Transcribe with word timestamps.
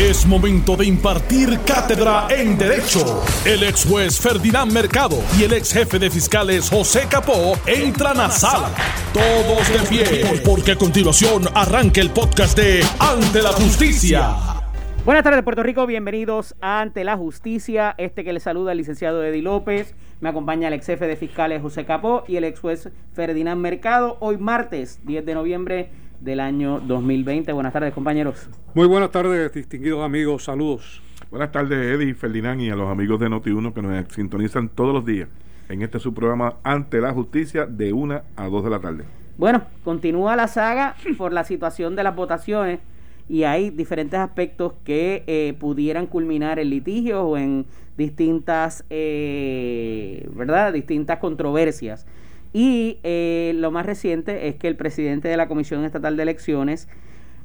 Es 0.00 0.24
momento 0.24 0.76
de 0.76 0.86
impartir 0.86 1.60
cátedra 1.66 2.26
en 2.30 2.56
Derecho. 2.56 3.22
El 3.44 3.62
ex 3.64 3.84
juez 3.84 4.18
Ferdinand 4.18 4.72
Mercado 4.72 5.18
y 5.38 5.42
el 5.42 5.52
ex 5.52 5.74
jefe 5.74 5.98
de 5.98 6.08
fiscales 6.08 6.70
José 6.70 7.02
Capó 7.10 7.52
entran 7.66 8.18
a 8.18 8.30
sala. 8.30 8.70
Todos 9.12 9.68
de 9.68 9.78
pie, 9.90 10.40
porque 10.42 10.72
a 10.72 10.76
continuación 10.76 11.42
arranca 11.54 12.00
el 12.00 12.08
podcast 12.08 12.56
de 12.56 12.82
Ante 12.98 13.42
la 13.42 13.52
Justicia. 13.52 14.36
Buenas 15.04 15.22
tardes, 15.22 15.42
Puerto 15.42 15.62
Rico. 15.62 15.84
Bienvenidos 15.86 16.54
a 16.62 16.80
Ante 16.80 17.04
la 17.04 17.18
Justicia. 17.18 17.94
Este 17.98 18.24
que 18.24 18.32
le 18.32 18.40
saluda 18.40 18.72
el 18.72 18.78
licenciado 18.78 19.22
Eddie 19.22 19.42
López. 19.42 19.94
Me 20.22 20.30
acompaña 20.30 20.68
el 20.68 20.74
ex 20.74 20.86
jefe 20.86 21.06
de 21.06 21.16
fiscales 21.16 21.60
José 21.60 21.84
Capó 21.84 22.24
y 22.26 22.36
el 22.36 22.44
ex 22.44 22.58
juez 22.58 22.88
Ferdinand 23.12 23.60
Mercado. 23.60 24.16
Hoy 24.20 24.38
martes 24.38 25.00
10 25.04 25.26
de 25.26 25.34
noviembre 25.34 25.90
del 26.20 26.40
año 26.40 26.80
2020. 26.80 27.52
Buenas 27.52 27.72
tardes, 27.72 27.92
compañeros. 27.94 28.48
Muy 28.74 28.86
buenas 28.86 29.10
tardes, 29.10 29.52
distinguidos 29.52 30.04
amigos. 30.04 30.44
Saludos. 30.44 31.02
Buenas 31.30 31.52
tardes, 31.52 31.78
Eddie, 31.78 32.14
Ferdinand 32.14 32.60
y 32.60 32.70
a 32.70 32.76
los 32.76 32.90
amigos 32.90 33.20
de 33.20 33.28
Noti1 33.28 33.72
que 33.72 33.82
nos 33.82 34.12
sintonizan 34.12 34.68
todos 34.68 34.92
los 34.92 35.04
días 35.04 35.28
en 35.68 35.82
este 35.82 36.00
su 36.00 36.12
programa 36.12 36.56
Ante 36.64 37.00
la 37.00 37.12
Justicia 37.12 37.66
de 37.66 37.92
1 37.92 38.22
a 38.36 38.48
2 38.48 38.64
de 38.64 38.70
la 38.70 38.80
tarde. 38.80 39.04
Bueno, 39.38 39.62
continúa 39.84 40.36
la 40.36 40.48
saga 40.48 40.96
por 41.16 41.32
la 41.32 41.44
situación 41.44 41.96
de 41.96 42.02
las 42.02 42.14
votaciones 42.14 42.80
y 43.28 43.44
hay 43.44 43.70
diferentes 43.70 44.18
aspectos 44.18 44.72
que 44.84 45.22
eh, 45.26 45.54
pudieran 45.58 46.06
culminar 46.06 46.58
en 46.58 46.68
litigios 46.68 47.22
o 47.24 47.38
en 47.38 47.64
distintas, 47.96 48.84
eh, 48.90 50.28
¿verdad? 50.34 50.72
Distintas 50.72 51.18
controversias. 51.18 52.06
Y 52.52 52.98
eh, 53.02 53.52
lo 53.56 53.70
más 53.70 53.86
reciente 53.86 54.48
es 54.48 54.56
que 54.56 54.68
el 54.68 54.76
presidente 54.76 55.28
de 55.28 55.36
la 55.36 55.48
Comisión 55.48 55.84
Estatal 55.84 56.16
de 56.16 56.24
Elecciones, 56.24 56.88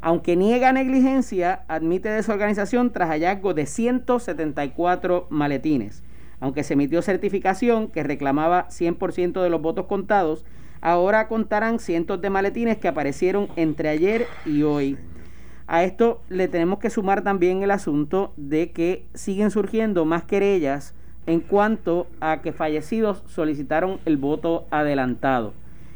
aunque 0.02 0.36
niega 0.36 0.72
negligencia, 0.72 1.64
admite 1.68 2.10
desorganización 2.10 2.92
tras 2.92 3.10
hallazgo 3.10 3.54
de 3.54 3.66
174 3.66 5.28
maletines. 5.30 6.04
Aunque 6.40 6.64
se 6.64 6.74
emitió 6.74 7.02
certificación 7.02 7.90
que 7.90 8.04
reclamaba 8.04 8.68
100% 8.70 9.42
de 9.42 9.50
los 9.50 9.62
votos 9.62 9.86
contados, 9.86 10.46
ahora 10.82 11.28
contarán 11.28 11.80
cientos 11.80 12.22
de 12.22 12.30
maletines 12.30 12.78
que 12.78 12.88
aparecieron 12.88 13.48
entre 13.56 13.90
ayer 13.90 14.28
y 14.46 14.64
hoy. 14.64 14.98
A 15.68 15.84
esto 15.84 16.22
le 16.30 16.48
tenemos 16.48 16.80
que 16.80 16.90
sumar 16.90 17.24
también 17.24 17.64
el 17.64 17.72
asunto 17.72 18.34
de 18.38 18.72
que 18.72 19.08
siguen 19.14 19.50
surgiendo 19.50 20.06
más 20.06 20.24
querellas 20.24 20.94
en 21.28 21.40
cuanto 21.40 22.08
a 22.22 22.42
que 22.42 22.54
fallecidos 22.54 23.24
solicitaron 23.28 24.00
el 24.06 24.18
voto 24.18 24.66
adelantado. 24.72 25.54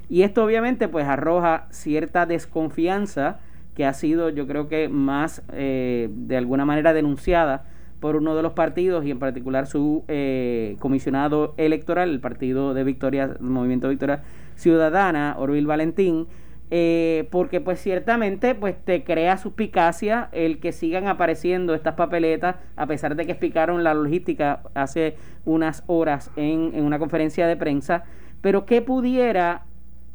Y 0.09 0.23
esto 0.23 0.43
obviamente 0.43 0.87
pues 0.87 1.05
arroja 1.05 1.67
cierta 1.69 2.25
desconfianza 2.25 3.39
que 3.75 3.85
ha 3.85 3.93
sido 3.93 4.29
yo 4.29 4.47
creo 4.47 4.67
que 4.67 4.89
más 4.89 5.43
eh, 5.53 6.09
de 6.11 6.37
alguna 6.37 6.65
manera 6.65 6.93
denunciada 6.93 7.65
por 7.99 8.15
uno 8.15 8.35
de 8.35 8.41
los 8.41 8.53
partidos 8.53 9.05
y 9.05 9.11
en 9.11 9.19
particular 9.19 9.67
su 9.67 10.03
eh, 10.07 10.77
comisionado 10.79 11.53
electoral, 11.57 12.09
el 12.09 12.19
partido 12.19 12.73
de 12.73 12.83
Victoria, 12.83 13.35
Movimiento 13.39 13.89
Victoria 13.89 14.23
Ciudadana, 14.55 15.35
Orville 15.37 15.67
Valentín, 15.67 16.27
eh, 16.71 17.27
porque 17.31 17.61
pues 17.61 17.79
ciertamente 17.79 18.55
pues 18.55 18.75
te 18.83 19.03
crea 19.03 19.37
suspicacia 19.37 20.29
el 20.31 20.59
que 20.59 20.71
sigan 20.71 21.07
apareciendo 21.07 21.73
estas 21.73 21.95
papeletas 21.95 22.57
a 22.75 22.85
pesar 22.85 23.15
de 23.15 23.25
que 23.25 23.31
explicaron 23.31 23.83
la 23.83 23.93
logística 23.93 24.61
hace 24.75 25.15
unas 25.45 25.83
horas 25.87 26.31
en, 26.35 26.71
en 26.75 26.83
una 26.83 26.99
conferencia 26.99 27.47
de 27.47 27.57
prensa. 27.57 28.03
Pero 28.41 28.65
qué 28.65 28.81
pudiera 28.81 29.63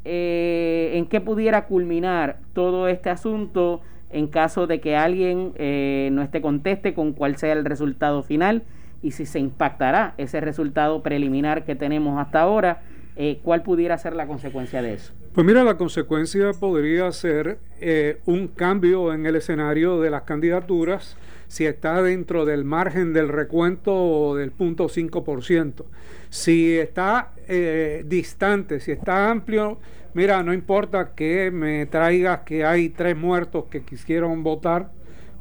eh, 0.06 0.92
en 0.94 1.06
qué 1.06 1.22
pudiera 1.22 1.64
culminar 1.64 2.36
todo 2.52 2.88
este 2.88 3.08
asunto 3.08 3.80
en 4.10 4.26
caso 4.26 4.66
de 4.66 4.78
que 4.78 4.96
alguien 4.96 5.52
eh, 5.54 6.10
no 6.12 6.20
esté 6.20 6.42
conteste 6.42 6.92
con 6.92 7.14
cuál 7.14 7.36
sea 7.36 7.54
el 7.54 7.64
resultado 7.64 8.22
final 8.22 8.64
y 9.00 9.12
si 9.12 9.24
se 9.24 9.38
impactará 9.38 10.12
ese 10.18 10.42
resultado 10.42 11.02
preliminar 11.02 11.64
que 11.64 11.74
tenemos 11.74 12.20
hasta 12.20 12.42
ahora 12.42 12.82
eh, 13.16 13.38
¿cuál 13.44 13.62
pudiera 13.62 13.96
ser 13.96 14.16
la 14.16 14.26
consecuencia 14.26 14.82
de 14.82 14.94
eso? 14.94 15.12
Pues 15.34 15.46
mira, 15.46 15.62
la 15.62 15.76
consecuencia 15.76 16.52
podría 16.52 17.10
ser 17.12 17.58
eh, 17.80 18.18
un 18.26 18.48
cambio 18.48 19.12
en 19.12 19.26
el 19.26 19.36
escenario 19.36 20.00
de 20.00 20.10
las 20.10 20.22
candidaturas 20.22 21.16
si 21.46 21.66
está 21.66 22.02
dentro 22.02 22.44
del 22.44 22.64
margen 22.64 23.12
del 23.12 23.28
recuento 23.28 24.34
del 24.34 24.50
punto 24.50 24.88
5%. 24.88 25.84
Si 26.28 26.76
está 26.76 27.32
eh, 27.46 28.02
distante, 28.06 28.80
si 28.80 28.90
está 28.90 29.30
amplio, 29.30 29.78
mira, 30.14 30.42
no 30.42 30.52
importa 30.52 31.14
que 31.14 31.52
me 31.52 31.86
traigas 31.86 32.40
que 32.40 32.64
hay 32.64 32.88
tres 32.88 33.16
muertos 33.16 33.66
que 33.70 33.82
quisieron 33.82 34.42
votar, 34.42 34.90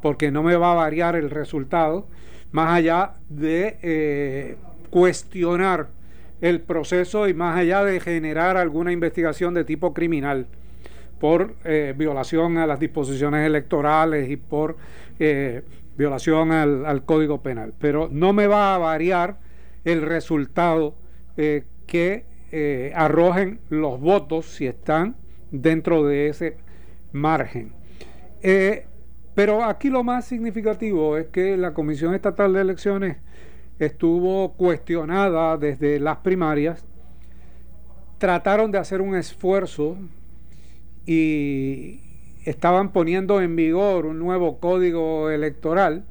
porque 0.00 0.30
no 0.30 0.44
me 0.44 0.54
va 0.54 0.72
a 0.72 0.76
variar 0.76 1.16
el 1.16 1.30
resultado, 1.30 2.06
más 2.52 2.76
allá 2.76 3.14
de 3.28 4.56
cuestionar 4.90 5.88
el 6.40 6.60
proceso 6.60 7.28
y 7.28 7.34
más 7.34 7.56
allá 7.56 7.84
de 7.84 8.00
generar 8.00 8.56
alguna 8.56 8.92
investigación 8.92 9.54
de 9.54 9.64
tipo 9.64 9.94
criminal 9.94 10.46
por 11.24 11.54
eh, 11.64 11.94
violación 11.96 12.58
a 12.58 12.66
las 12.66 12.80
disposiciones 12.80 13.46
electorales 13.46 14.28
y 14.28 14.36
por 14.36 14.76
eh, 15.18 15.62
violación 15.96 16.52
al, 16.52 17.04
Código 17.04 17.42
Penal. 17.42 17.72
Pero 17.78 18.08
no 18.10 18.32
me 18.32 18.46
va 18.46 18.74
a 18.74 18.78
variar 18.78 19.38
el 19.84 20.02
resultado 20.02 20.96
eh, 21.36 21.64
que 21.86 22.26
arrojen 22.94 23.58
los 23.68 23.98
votos 23.98 24.46
si 24.46 24.66
están 24.66 25.16
dentro 25.50 26.04
de 26.04 26.28
ese 26.28 26.56
margen. 27.10 27.72
pero 29.34 29.64
aquí 29.64 29.88
lo 29.90 30.04
más 30.04 30.26
significativo 30.26 31.16
es 31.16 31.26
que 31.28 31.56
la 31.56 31.74
Comisión 31.74 32.14
Estatal 32.14 32.52
de 32.52 32.60
Elecciones 32.60 33.16
estuvo 33.78 34.52
cuestionada 34.52 35.56
desde 35.56 35.98
las 36.00 36.18
primarias, 36.18 36.84
trataron 38.18 38.70
de 38.70 38.78
hacer 38.78 39.00
un 39.00 39.16
esfuerzo 39.16 39.96
y 41.06 42.00
estaban 42.44 42.92
poniendo 42.92 43.40
en 43.40 43.56
vigor 43.56 44.06
un 44.06 44.18
nuevo 44.18 44.58
código 44.58 45.30
electoral, 45.30 46.04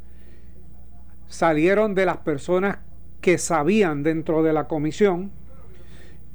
salieron 1.27 1.95
de 1.95 2.05
las 2.05 2.17
personas 2.17 2.79
que 3.21 3.37
sabían 3.37 4.03
dentro 4.03 4.43
de 4.43 4.53
la 4.53 4.67
comisión 4.67 5.31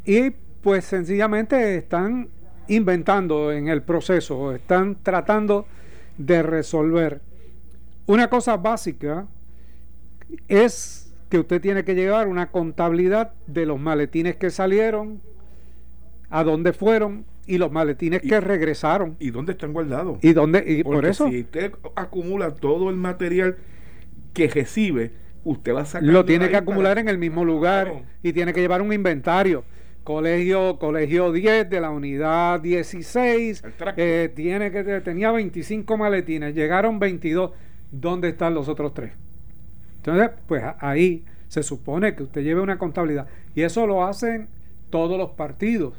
y 0.05 0.31
pues 0.63 0.87
sencillamente 0.87 1.77
están 1.77 2.31
inventando 2.69 3.53
en 3.53 3.69
el 3.69 3.83
proceso, 3.83 4.55
están 4.55 4.97
tratando 5.03 5.67
de 6.17 6.43
resolver. 6.43 7.21
Una 8.07 8.29
cosa 8.29 8.57
básica 8.57 9.27
es 10.49 11.08
que 11.29 11.39
usted 11.39 11.61
tiene 11.61 11.85
que 11.85 11.95
llevar 11.95 12.29
una 12.29 12.51
contabilidad 12.51 13.33
de 13.47 13.67
los 13.67 13.79
maletines 13.79 14.37
que 14.37 14.51
salieron, 14.51 15.21
a 16.31 16.45
dónde 16.45 16.73
fueron 16.73 17.25
y 17.47 17.59
los 17.59 17.73
maletines 17.73 18.21
que 18.21 18.41
regresaron. 18.41 19.17
¿Y 19.19 19.31
dónde 19.31 19.53
están 19.53 19.73
guardados? 19.73 20.19
¿Y 20.23 20.33
dónde? 20.33 20.65
Y 20.67 20.83
por 20.85 21.07
eso. 21.07 21.29
Si 21.29 21.41
usted 21.41 21.73
acumula 21.97 22.55
todo 22.55 22.91
el 22.91 22.97
material 22.97 23.57
que 24.35 24.49
recibe, 24.49 25.13
usted 25.45 25.75
va 25.75 25.83
a 25.83 25.87
sacar. 25.87 26.09
Lo 26.09 26.25
tiene 26.25 26.49
que 26.51 26.57
acumular 26.57 26.99
en 26.99 27.09
el 27.09 27.19
mismo 27.19 27.45
lugar 27.45 28.05
y 28.23 28.33
tiene 28.33 28.53
que 28.53 28.61
llevar 28.61 28.83
un 28.83 28.93
inventario. 28.93 29.65
Colegio, 30.05 30.79
colegio 30.79 31.33
10 31.33 31.69
de 31.69 31.81
la 31.83 31.91
unidad 31.91 32.61
16, 32.61 33.63
eh, 33.97 34.33
tiene 34.35 34.71
que 34.71 34.83
tenía 35.03 35.31
25 35.31 35.99
maletines, 35.99 36.55
llegaron 36.55 36.99
22. 36.99 37.51
¿Dónde 37.91 38.31
están 38.31 38.55
los 38.55 38.69
otros 38.69 38.95
tres? 38.95 39.13
Entonces, 40.09 40.37
pues 40.47 40.65
ahí 40.81 41.25
se 41.49 41.63
supone 41.63 42.15
que 42.15 42.23
usted 42.23 42.43
lleve 42.43 42.61
una 42.61 42.79
contabilidad. 42.79 43.27
Y 43.55 43.63
eso 43.63 43.87
lo 43.87 44.05
hacen 44.05 44.49
todos 44.91 45.19
los 45.19 45.31
partidos. 45.31 45.95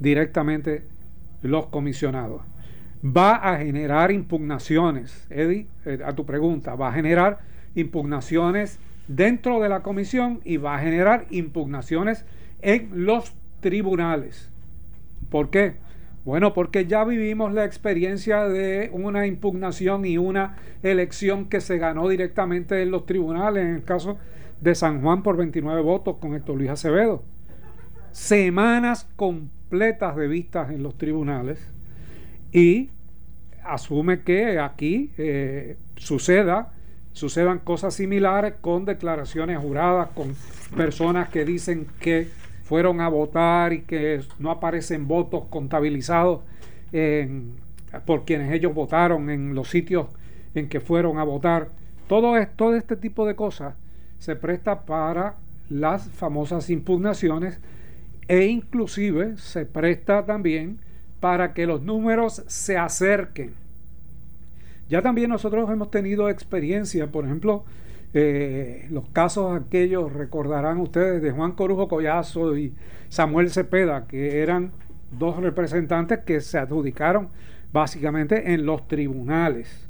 directamente 0.00 0.82
los 1.42 1.66
comisionados. 1.66 2.42
Va 3.04 3.36
a 3.36 3.58
generar 3.58 4.10
impugnaciones, 4.10 5.26
Eddie, 5.30 5.66
eh, 5.84 6.00
a 6.04 6.14
tu 6.14 6.24
pregunta, 6.24 6.74
va 6.74 6.88
a 6.88 6.92
generar 6.92 7.38
impugnaciones 7.74 8.78
dentro 9.06 9.60
de 9.60 9.68
la 9.68 9.82
comisión 9.82 10.40
y 10.44 10.56
va 10.56 10.76
a 10.76 10.80
generar 10.80 11.26
impugnaciones 11.30 12.24
en 12.62 13.04
los 13.04 13.34
tribunales. 13.60 14.50
¿Por 15.30 15.50
qué? 15.50 15.74
Bueno, 16.26 16.54
porque 16.54 16.86
ya 16.86 17.04
vivimos 17.04 17.54
la 17.54 17.64
experiencia 17.64 18.48
de 18.48 18.90
una 18.92 19.28
impugnación 19.28 20.04
y 20.04 20.18
una 20.18 20.56
elección 20.82 21.48
que 21.48 21.60
se 21.60 21.78
ganó 21.78 22.08
directamente 22.08 22.82
en 22.82 22.90
los 22.90 23.06
tribunales, 23.06 23.64
en 23.64 23.76
el 23.76 23.84
caso 23.84 24.18
de 24.60 24.74
San 24.74 25.02
Juan 25.02 25.22
por 25.22 25.36
29 25.36 25.82
votos 25.82 26.16
con 26.16 26.34
Héctor 26.34 26.56
Luis 26.56 26.70
Acevedo. 26.70 27.22
Semanas 28.10 29.08
completas 29.14 30.16
de 30.16 30.26
vistas 30.26 30.72
en 30.72 30.82
los 30.82 30.98
tribunales 30.98 31.60
y 32.50 32.90
asume 33.62 34.22
que 34.22 34.58
aquí 34.58 35.12
eh, 35.18 35.76
suceda 35.94 36.72
sucedan 37.12 37.60
cosas 37.60 37.94
similares 37.94 38.54
con 38.60 38.84
declaraciones 38.84 39.58
juradas, 39.58 40.08
con 40.08 40.34
personas 40.76 41.28
que 41.28 41.44
dicen 41.44 41.86
que 42.00 42.28
fueron 42.66 43.00
a 43.00 43.08
votar 43.08 43.72
y 43.72 43.82
que 43.82 44.20
no 44.40 44.50
aparecen 44.50 45.06
votos 45.06 45.44
contabilizados 45.48 46.40
por 48.04 48.24
quienes 48.24 48.52
ellos 48.52 48.74
votaron 48.74 49.30
en 49.30 49.54
los 49.54 49.70
sitios 49.70 50.08
en 50.52 50.68
que 50.68 50.80
fueron 50.80 51.18
a 51.18 51.22
votar. 51.22 51.68
Todo, 52.08 52.36
esto, 52.36 52.54
todo 52.56 52.74
este 52.74 52.96
tipo 52.96 53.24
de 53.24 53.36
cosas 53.36 53.74
se 54.18 54.34
presta 54.34 54.80
para 54.80 55.36
las 55.68 56.08
famosas 56.08 56.68
impugnaciones 56.68 57.60
e 58.26 58.46
inclusive 58.46 59.36
se 59.36 59.64
presta 59.64 60.26
también 60.26 60.80
para 61.20 61.54
que 61.54 61.66
los 61.66 61.82
números 61.82 62.42
se 62.48 62.76
acerquen. 62.76 63.54
Ya 64.88 65.02
también 65.02 65.30
nosotros 65.30 65.70
hemos 65.70 65.92
tenido 65.92 66.28
experiencia, 66.30 67.06
por 67.06 67.26
ejemplo, 67.26 67.64
eh, 68.14 68.86
los 68.90 69.08
casos 69.08 69.60
aquellos, 69.60 70.12
recordarán 70.12 70.78
ustedes, 70.78 71.22
de 71.22 71.30
Juan 71.30 71.52
Corujo 71.52 71.88
Collazo 71.88 72.56
y 72.56 72.74
Samuel 73.08 73.50
Cepeda, 73.50 74.06
que 74.06 74.40
eran 74.40 74.72
dos 75.18 75.36
representantes 75.36 76.20
que 76.20 76.40
se 76.40 76.58
adjudicaron 76.58 77.28
básicamente 77.72 78.52
en 78.54 78.64
los 78.66 78.86
tribunales. 78.88 79.86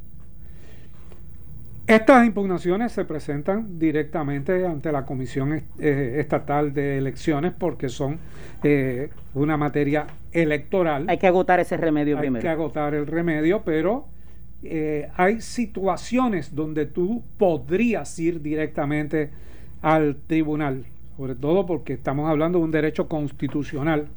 Estas 1.86 2.26
impugnaciones 2.26 2.90
se 2.90 3.04
presentan 3.04 3.78
directamente 3.78 4.66
ante 4.66 4.90
la 4.90 5.04
Comisión 5.04 5.62
eh, 5.78 6.16
Estatal 6.18 6.74
de 6.74 6.98
Elecciones 6.98 7.52
porque 7.56 7.88
son 7.88 8.18
eh, 8.64 9.10
una 9.34 9.56
materia 9.56 10.08
electoral. 10.32 11.04
Hay 11.08 11.18
que 11.18 11.28
agotar 11.28 11.60
ese 11.60 11.76
remedio 11.76 12.18
primero. 12.18 12.38
Hay 12.38 12.42
que 12.42 12.48
agotar 12.48 12.94
el 12.94 13.06
remedio, 13.06 13.62
pero 13.64 14.08
eh, 14.62 15.08
hay 15.16 15.40
situaciones 15.40 16.54
donde 16.54 16.86
tú 16.86 17.22
podrías 17.38 18.18
ir 18.18 18.40
directamente 18.40 19.30
al 19.82 20.16
tribunal, 20.26 20.84
sobre 21.16 21.34
todo 21.34 21.66
porque 21.66 21.92
estamos 21.92 22.28
hablando 22.28 22.58
de 22.58 22.64
un 22.64 22.70
derecho 22.70 23.08
constitucional 23.08 24.08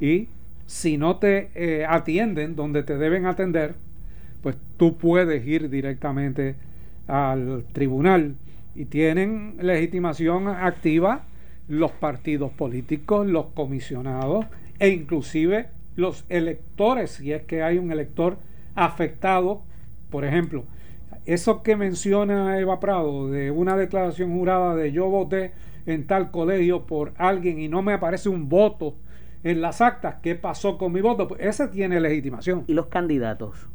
y 0.00 0.28
si 0.66 0.98
no 0.98 1.16
te 1.16 1.50
eh, 1.54 1.86
atienden 1.88 2.54
donde 2.54 2.82
te 2.82 2.98
deben 2.98 3.26
atender, 3.26 3.74
pues 4.42 4.56
tú 4.76 4.98
puedes 4.98 5.46
ir 5.46 5.70
directamente 5.70 6.56
al 7.06 7.64
tribunal 7.72 8.34
y 8.74 8.84
tienen 8.84 9.56
legitimación 9.60 10.48
activa 10.48 11.24
los 11.68 11.90
partidos 11.92 12.52
políticos, 12.52 13.26
los 13.26 13.46
comisionados 13.46 14.46
e 14.78 14.88
inclusive 14.90 15.68
los 15.96 16.24
electores, 16.28 17.12
si 17.12 17.32
es 17.32 17.42
que 17.42 17.62
hay 17.62 17.78
un 17.78 17.90
elector 17.90 18.38
afectado 18.84 19.62
por 20.10 20.24
ejemplo, 20.24 20.64
eso 21.26 21.62
que 21.62 21.76
menciona 21.76 22.58
Eva 22.58 22.80
Prado 22.80 23.30
de 23.30 23.50
una 23.50 23.76
declaración 23.76 24.32
jurada 24.32 24.74
de 24.74 24.92
yo 24.92 25.08
voté 25.08 25.52
en 25.86 26.06
tal 26.06 26.30
colegio 26.30 26.86
por 26.86 27.12
alguien 27.16 27.60
y 27.60 27.68
no 27.68 27.82
me 27.82 27.92
aparece 27.92 28.28
un 28.28 28.48
voto 28.48 28.96
en 29.44 29.60
las 29.60 29.80
actas, 29.80 30.16
¿qué 30.22 30.34
pasó 30.34 30.78
con 30.78 30.92
mi 30.92 31.00
voto? 31.00 31.28
Pues 31.28 31.40
ese 31.42 31.68
tiene 31.68 32.00
legitimación. 32.00 32.64
¿Y 32.66 32.74
los 32.74 32.86
candidatos? 32.86 33.68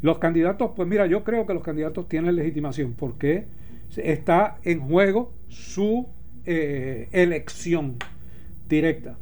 Los 0.00 0.18
candidatos, 0.18 0.70
pues 0.74 0.88
mira, 0.88 1.06
yo 1.06 1.24
creo 1.24 1.46
que 1.46 1.54
los 1.54 1.62
candidatos 1.62 2.08
tienen 2.08 2.36
legitimación 2.36 2.94
porque 2.94 3.46
está 3.96 4.58
en 4.62 4.80
juego 4.80 5.32
su 5.48 6.08
eh, 6.46 7.08
elección 7.12 7.96
directa. 8.68 9.16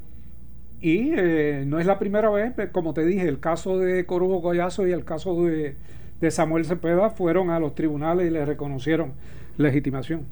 Y 0.81 1.13
eh, 1.17 1.65
no 1.67 1.79
es 1.79 1.87
la 1.87 1.99
primera 1.99 2.29
vez, 2.31 2.53
como 2.73 2.93
te 2.93 3.05
dije, 3.05 3.27
el 3.27 3.41
caso 3.41 3.79
de 3.79 4.05
Corujo 4.05 4.43
Collazo 4.43 4.87
y 4.87 4.93
el 4.93 5.05
caso 5.05 5.45
de, 5.45 5.77
de 6.21 6.31
Samuel 6.31 6.65
Cepeda 6.65 7.11
fueron 7.11 7.51
a 7.51 7.59
los 7.59 7.75
tribunales 7.75 8.27
y 8.27 8.31
le 8.31 8.45
reconocieron 8.45 9.13
legitimación. 9.57 10.27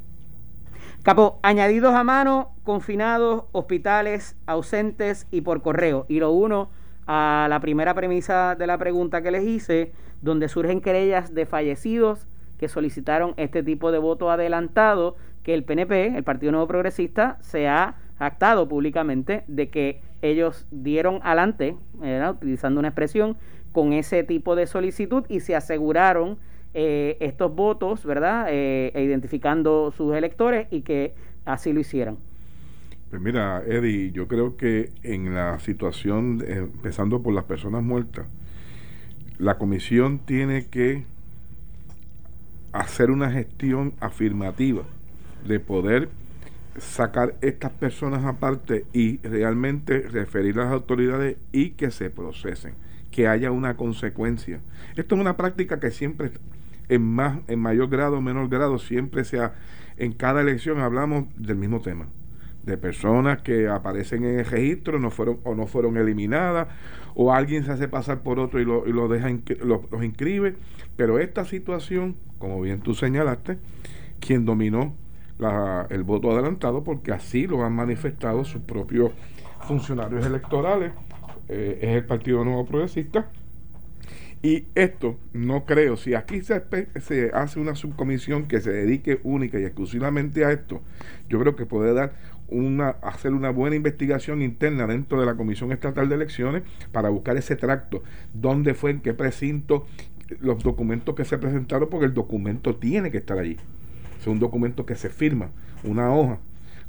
Capo, 1.02 1.40
añadidos 1.42 1.94
a 1.94 2.04
mano, 2.04 2.52
confinados, 2.62 3.44
hospitales, 3.52 4.36
ausentes 4.46 5.26
y 5.30 5.40
por 5.40 5.62
correo. 5.62 6.06
Y 6.08 6.20
lo 6.20 6.30
uno 6.30 6.70
a 7.06 7.46
la 7.50 7.60
primera 7.60 7.94
premisa 7.94 8.54
de 8.54 8.66
la 8.66 8.78
pregunta 8.78 9.22
que 9.22 9.32
les 9.32 9.44
hice, 9.44 9.92
donde 10.20 10.48
surgen 10.48 10.80
querellas 10.80 11.34
de 11.34 11.46
fallecidos 11.46 12.28
que 12.62 12.68
solicitaron 12.68 13.34
este 13.38 13.64
tipo 13.64 13.90
de 13.90 13.98
voto 13.98 14.30
adelantado, 14.30 15.16
que 15.42 15.52
el 15.54 15.64
PNP, 15.64 16.16
el 16.16 16.22
Partido 16.22 16.52
Nuevo 16.52 16.68
Progresista, 16.68 17.38
se 17.40 17.66
ha 17.66 17.96
actado 18.20 18.68
públicamente 18.68 19.42
de 19.48 19.68
que 19.68 20.00
ellos 20.22 20.66
dieron 20.70 21.20
adelante, 21.22 21.76
utilizando 22.30 22.80
una 22.80 22.88
expresión, 22.88 23.36
con 23.72 23.92
ese 23.92 24.22
tipo 24.22 24.54
de 24.54 24.66
solicitud 24.66 25.24
y 25.28 25.40
se 25.40 25.56
aseguraron 25.56 26.38
eh, 26.74 27.16
estos 27.20 27.54
votos, 27.54 28.04
¿verdad? 28.04 28.46
Eh, 28.50 28.92
identificando 28.94 29.92
sus 29.96 30.14
electores 30.14 30.68
y 30.70 30.82
que 30.82 31.14
así 31.44 31.72
lo 31.72 31.80
hicieran. 31.80 32.16
Pues 33.10 33.20
mira, 33.20 33.62
Eddie, 33.66 34.10
yo 34.12 34.26
creo 34.26 34.56
que 34.56 34.90
en 35.02 35.34
la 35.34 35.58
situación, 35.58 36.42
empezando 36.46 37.22
por 37.22 37.34
las 37.34 37.44
personas 37.44 37.82
muertas, 37.82 38.26
la 39.38 39.58
comisión 39.58 40.18
tiene 40.18 40.66
que 40.66 41.04
hacer 42.72 43.10
una 43.10 43.30
gestión 43.30 43.92
afirmativa 44.00 44.84
de 45.46 45.60
poder 45.60 46.08
sacar 46.78 47.34
estas 47.40 47.72
personas 47.72 48.24
aparte 48.24 48.86
y 48.92 49.18
realmente 49.18 50.00
referir 50.00 50.58
a 50.58 50.64
las 50.64 50.72
autoridades 50.72 51.36
y 51.52 51.70
que 51.70 51.90
se 51.90 52.10
procesen, 52.10 52.74
que 53.10 53.28
haya 53.28 53.50
una 53.50 53.76
consecuencia. 53.76 54.60
Esto 54.96 55.14
es 55.14 55.20
una 55.20 55.36
práctica 55.36 55.80
que 55.80 55.90
siempre, 55.90 56.32
en 56.88 57.02
más, 57.02 57.40
en 57.48 57.60
mayor 57.60 57.88
grado 57.88 58.18
o 58.18 58.20
menor 58.20 58.48
grado, 58.48 58.78
siempre 58.78 59.24
sea, 59.24 59.54
en 59.96 60.12
cada 60.12 60.40
elección 60.40 60.80
hablamos 60.80 61.26
del 61.36 61.56
mismo 61.56 61.80
tema 61.80 62.06
de 62.64 62.78
personas 62.78 63.42
que 63.42 63.68
aparecen 63.68 64.24
en 64.24 64.38
el 64.38 64.46
registro 64.46 65.00
no 65.00 65.10
fueron 65.10 65.40
o 65.42 65.56
no 65.56 65.66
fueron 65.66 65.96
eliminadas 65.96 66.68
o 67.14 67.32
alguien 67.32 67.64
se 67.64 67.72
hace 67.72 67.88
pasar 67.88 68.22
por 68.22 68.38
otro 68.38 68.60
y 68.60 68.64
lo, 68.64 68.86
y 68.86 68.92
lo 68.92 69.08
deja 69.08 69.28
los 69.64 70.04
inscribe 70.04 70.54
pero 70.96 71.18
esta 71.18 71.44
situación 71.44 72.14
como 72.38 72.60
bien 72.60 72.80
tú 72.80 72.94
señalaste 72.94 73.58
quien 74.20 74.44
dominó 74.44 74.94
el 75.90 76.02
voto 76.04 76.30
adelantado 76.30 76.84
porque 76.84 77.12
así 77.12 77.46
lo 77.46 77.64
han 77.64 77.72
manifestado 77.72 78.44
sus 78.44 78.62
propios 78.62 79.12
funcionarios 79.66 80.24
electorales, 80.24 80.92
eh, 81.48 81.78
es 81.82 81.88
el 81.90 82.04
Partido 82.04 82.44
Nuevo 82.44 82.66
Progresista. 82.66 83.28
Y 84.44 84.64
esto 84.74 85.16
no 85.32 85.64
creo, 85.66 85.96
si 85.96 86.14
aquí 86.14 86.40
se, 86.40 86.64
se, 87.00 87.30
hace 87.32 87.60
una 87.60 87.76
subcomisión 87.76 88.48
que 88.48 88.60
se 88.60 88.72
dedique 88.72 89.20
única 89.22 89.60
y 89.60 89.64
exclusivamente 89.64 90.44
a 90.44 90.50
esto, 90.50 90.80
yo 91.28 91.38
creo 91.38 91.54
que 91.54 91.64
puede 91.64 91.94
dar 91.94 92.14
una, 92.48 92.90
hacer 93.02 93.32
una 93.34 93.50
buena 93.50 93.76
investigación 93.76 94.42
interna 94.42 94.88
dentro 94.88 95.20
de 95.20 95.26
la 95.26 95.36
Comisión 95.36 95.70
Estatal 95.70 96.08
de 96.08 96.16
Elecciones 96.16 96.64
para 96.90 97.08
buscar 97.08 97.36
ese 97.36 97.54
tracto, 97.54 98.02
dónde 98.34 98.74
fue, 98.74 98.90
en 98.90 99.00
qué 99.00 99.14
precinto, 99.14 99.86
los 100.40 100.62
documentos 100.62 101.14
que 101.14 101.24
se 101.24 101.38
presentaron, 101.38 101.88
porque 101.88 102.06
el 102.06 102.14
documento 102.14 102.74
tiene 102.74 103.12
que 103.12 103.18
estar 103.18 103.38
allí. 103.38 103.58
Es 104.22 104.28
un 104.28 104.38
documento 104.38 104.86
que 104.86 104.94
se 104.94 105.10
firma, 105.10 105.50
una 105.82 106.14
hoja. 106.14 106.38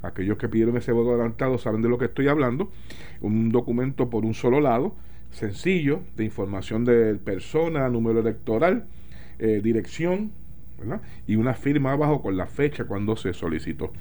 Aquellos 0.03 0.37
que 0.37 0.47
pidieron 0.47 0.77
ese 0.77 0.91
voto 0.91 1.15
adelantado 1.15 1.57
saben 1.57 1.81
de 1.81 1.89
lo 1.89 1.97
que 1.97 2.05
estoy 2.05 2.27
hablando. 2.27 2.71
Un 3.21 3.49
documento 3.49 4.07
por 4.11 4.23
un 4.23 4.35
solo 4.35 4.61
lado, 4.61 4.95
sencillo, 5.31 6.01
de 6.15 6.25
información 6.25 6.85
de 6.85 7.15
persona, 7.15 7.89
número 7.89 8.19
electoral, 8.19 8.85
eh, 9.39 9.61
dirección, 9.63 10.31
y 11.25 11.37
una 11.37 11.55
firma 11.55 11.93
abajo 11.93 12.21
con 12.21 12.37
la 12.37 12.45
fecha 12.45 12.83
cuando 12.83 13.15
se 13.15 13.33
solicitó. 13.33 13.91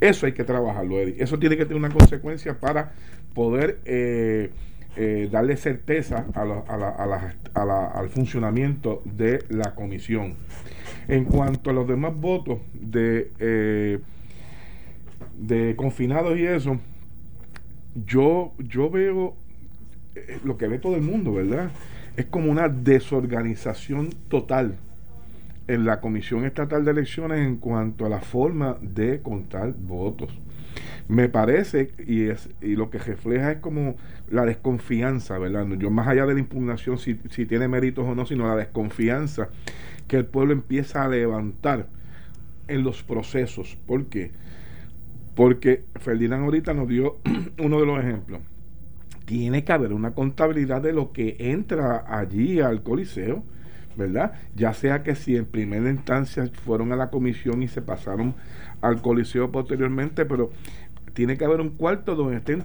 Eso 0.00 0.26
hay 0.26 0.32
que 0.32 0.42
trabajarlo, 0.42 0.98
Eddie. 0.98 1.22
Eso 1.22 1.38
tiene 1.38 1.56
que 1.56 1.66
tener 1.66 1.78
una 1.78 1.90
consecuencia 1.90 2.58
para 2.58 2.94
poder 3.34 3.78
eh, 3.84 4.50
eh, 4.96 5.28
darle 5.30 5.56
certeza 5.56 6.26
al 6.34 8.08
funcionamiento 8.08 9.00
de 9.04 9.44
la 9.48 9.76
comisión. 9.76 10.34
En 11.10 11.24
cuanto 11.24 11.70
a 11.70 11.72
los 11.72 11.88
demás 11.88 12.14
votos 12.14 12.60
de, 12.72 13.32
eh, 13.40 13.98
de 15.36 15.74
confinados 15.74 16.38
y 16.38 16.46
eso, 16.46 16.78
yo, 18.06 18.52
yo 18.58 18.90
veo 18.90 19.34
eh, 20.14 20.38
lo 20.44 20.56
que 20.56 20.68
ve 20.68 20.78
todo 20.78 20.94
el 20.94 21.02
mundo, 21.02 21.32
¿verdad? 21.32 21.72
Es 22.16 22.26
como 22.26 22.48
una 22.48 22.68
desorganización 22.68 24.10
total 24.28 24.76
en 25.66 25.84
la 25.84 26.00
Comisión 26.00 26.44
Estatal 26.44 26.84
de 26.84 26.92
Elecciones 26.92 27.40
en 27.40 27.56
cuanto 27.56 28.06
a 28.06 28.08
la 28.08 28.20
forma 28.20 28.76
de 28.80 29.20
contar 29.20 29.74
votos 29.74 30.30
me 31.10 31.28
parece 31.28 31.90
y 32.06 32.26
es 32.26 32.48
y 32.60 32.76
lo 32.76 32.88
que 32.88 32.98
refleja 32.98 33.50
es 33.50 33.58
como 33.58 33.96
la 34.30 34.44
desconfianza, 34.46 35.38
¿verdad? 35.38 35.66
Yo 35.76 35.90
más 35.90 36.06
allá 36.06 36.24
de 36.24 36.34
la 36.34 36.40
impugnación 36.40 36.98
si, 36.98 37.18
si 37.30 37.46
tiene 37.46 37.66
méritos 37.66 38.06
o 38.06 38.14
no, 38.14 38.26
sino 38.26 38.46
la 38.46 38.54
desconfianza 38.54 39.48
que 40.06 40.16
el 40.16 40.24
pueblo 40.24 40.52
empieza 40.52 41.04
a 41.04 41.08
levantar 41.08 41.88
en 42.68 42.84
los 42.84 43.02
procesos. 43.02 43.76
¿Por 43.86 44.06
qué? 44.06 44.30
Porque 45.34 45.82
Ferdinand 45.96 46.44
ahorita 46.44 46.74
nos 46.74 46.86
dio 46.86 47.16
uno 47.58 47.80
de 47.80 47.86
los 47.86 47.98
ejemplos. 47.98 48.40
Tiene 49.24 49.64
que 49.64 49.72
haber 49.72 49.92
una 49.92 50.12
contabilidad 50.12 50.80
de 50.80 50.92
lo 50.92 51.12
que 51.12 51.36
entra 51.40 52.04
allí 52.06 52.60
al 52.60 52.84
coliseo, 52.84 53.42
¿verdad? 53.96 54.32
Ya 54.54 54.74
sea 54.74 55.02
que 55.02 55.16
si 55.16 55.36
en 55.36 55.46
primera 55.46 55.90
instancia 55.90 56.48
fueron 56.64 56.92
a 56.92 56.96
la 56.96 57.10
comisión 57.10 57.64
y 57.64 57.68
se 57.68 57.82
pasaron 57.82 58.34
al 58.80 59.02
coliseo 59.02 59.50
posteriormente, 59.50 60.24
pero 60.24 60.50
tiene 61.20 61.36
que 61.36 61.44
haber 61.44 61.60
un 61.60 61.68
cuarto 61.68 62.14
donde 62.14 62.38
estén 62.38 62.64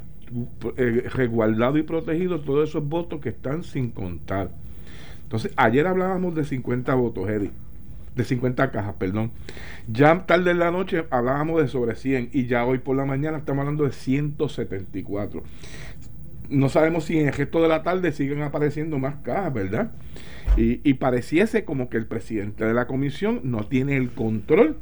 eh, 0.77 1.09
resguardados 1.13 1.77
y 1.77 1.83
protegidos 1.83 2.45
todos 2.45 2.69
esos 2.69 2.87
votos 2.87 3.19
que 3.19 3.27
están 3.27 3.63
sin 3.63 3.91
contar. 3.91 4.49
Entonces, 5.23 5.51
ayer 5.57 5.85
hablábamos 5.85 6.35
de 6.35 6.45
50 6.45 6.95
votos, 6.95 7.27
Eddie. 7.27 7.51
De 8.15 8.23
50 8.23 8.71
cajas, 8.71 8.95
perdón. 8.97 9.31
Ya 9.91 10.25
tarde 10.25 10.51
en 10.51 10.59
la 10.59 10.71
noche 10.71 11.03
hablábamos 11.09 11.61
de 11.61 11.67
sobre 11.67 11.97
100 11.97 12.29
y 12.31 12.45
ya 12.45 12.65
hoy 12.65 12.77
por 12.77 12.95
la 12.95 13.03
mañana 13.03 13.39
estamos 13.39 13.63
hablando 13.63 13.83
de 13.83 13.91
174. 13.91 15.43
No 16.47 16.69
sabemos 16.69 17.03
si 17.03 17.19
en 17.19 17.27
el 17.27 17.33
resto 17.33 17.61
de 17.61 17.67
la 17.67 17.83
tarde 17.83 18.13
siguen 18.13 18.41
apareciendo 18.41 18.97
más 18.99 19.15
cajas, 19.15 19.53
¿verdad? 19.53 19.91
Y, 20.55 20.79
y 20.89 20.93
pareciese 20.93 21.65
como 21.65 21.89
que 21.89 21.97
el 21.97 22.05
presidente 22.05 22.63
de 22.63 22.73
la 22.73 22.87
comisión 22.87 23.41
no 23.43 23.65
tiene 23.65 23.97
el 23.97 24.11
control 24.11 24.77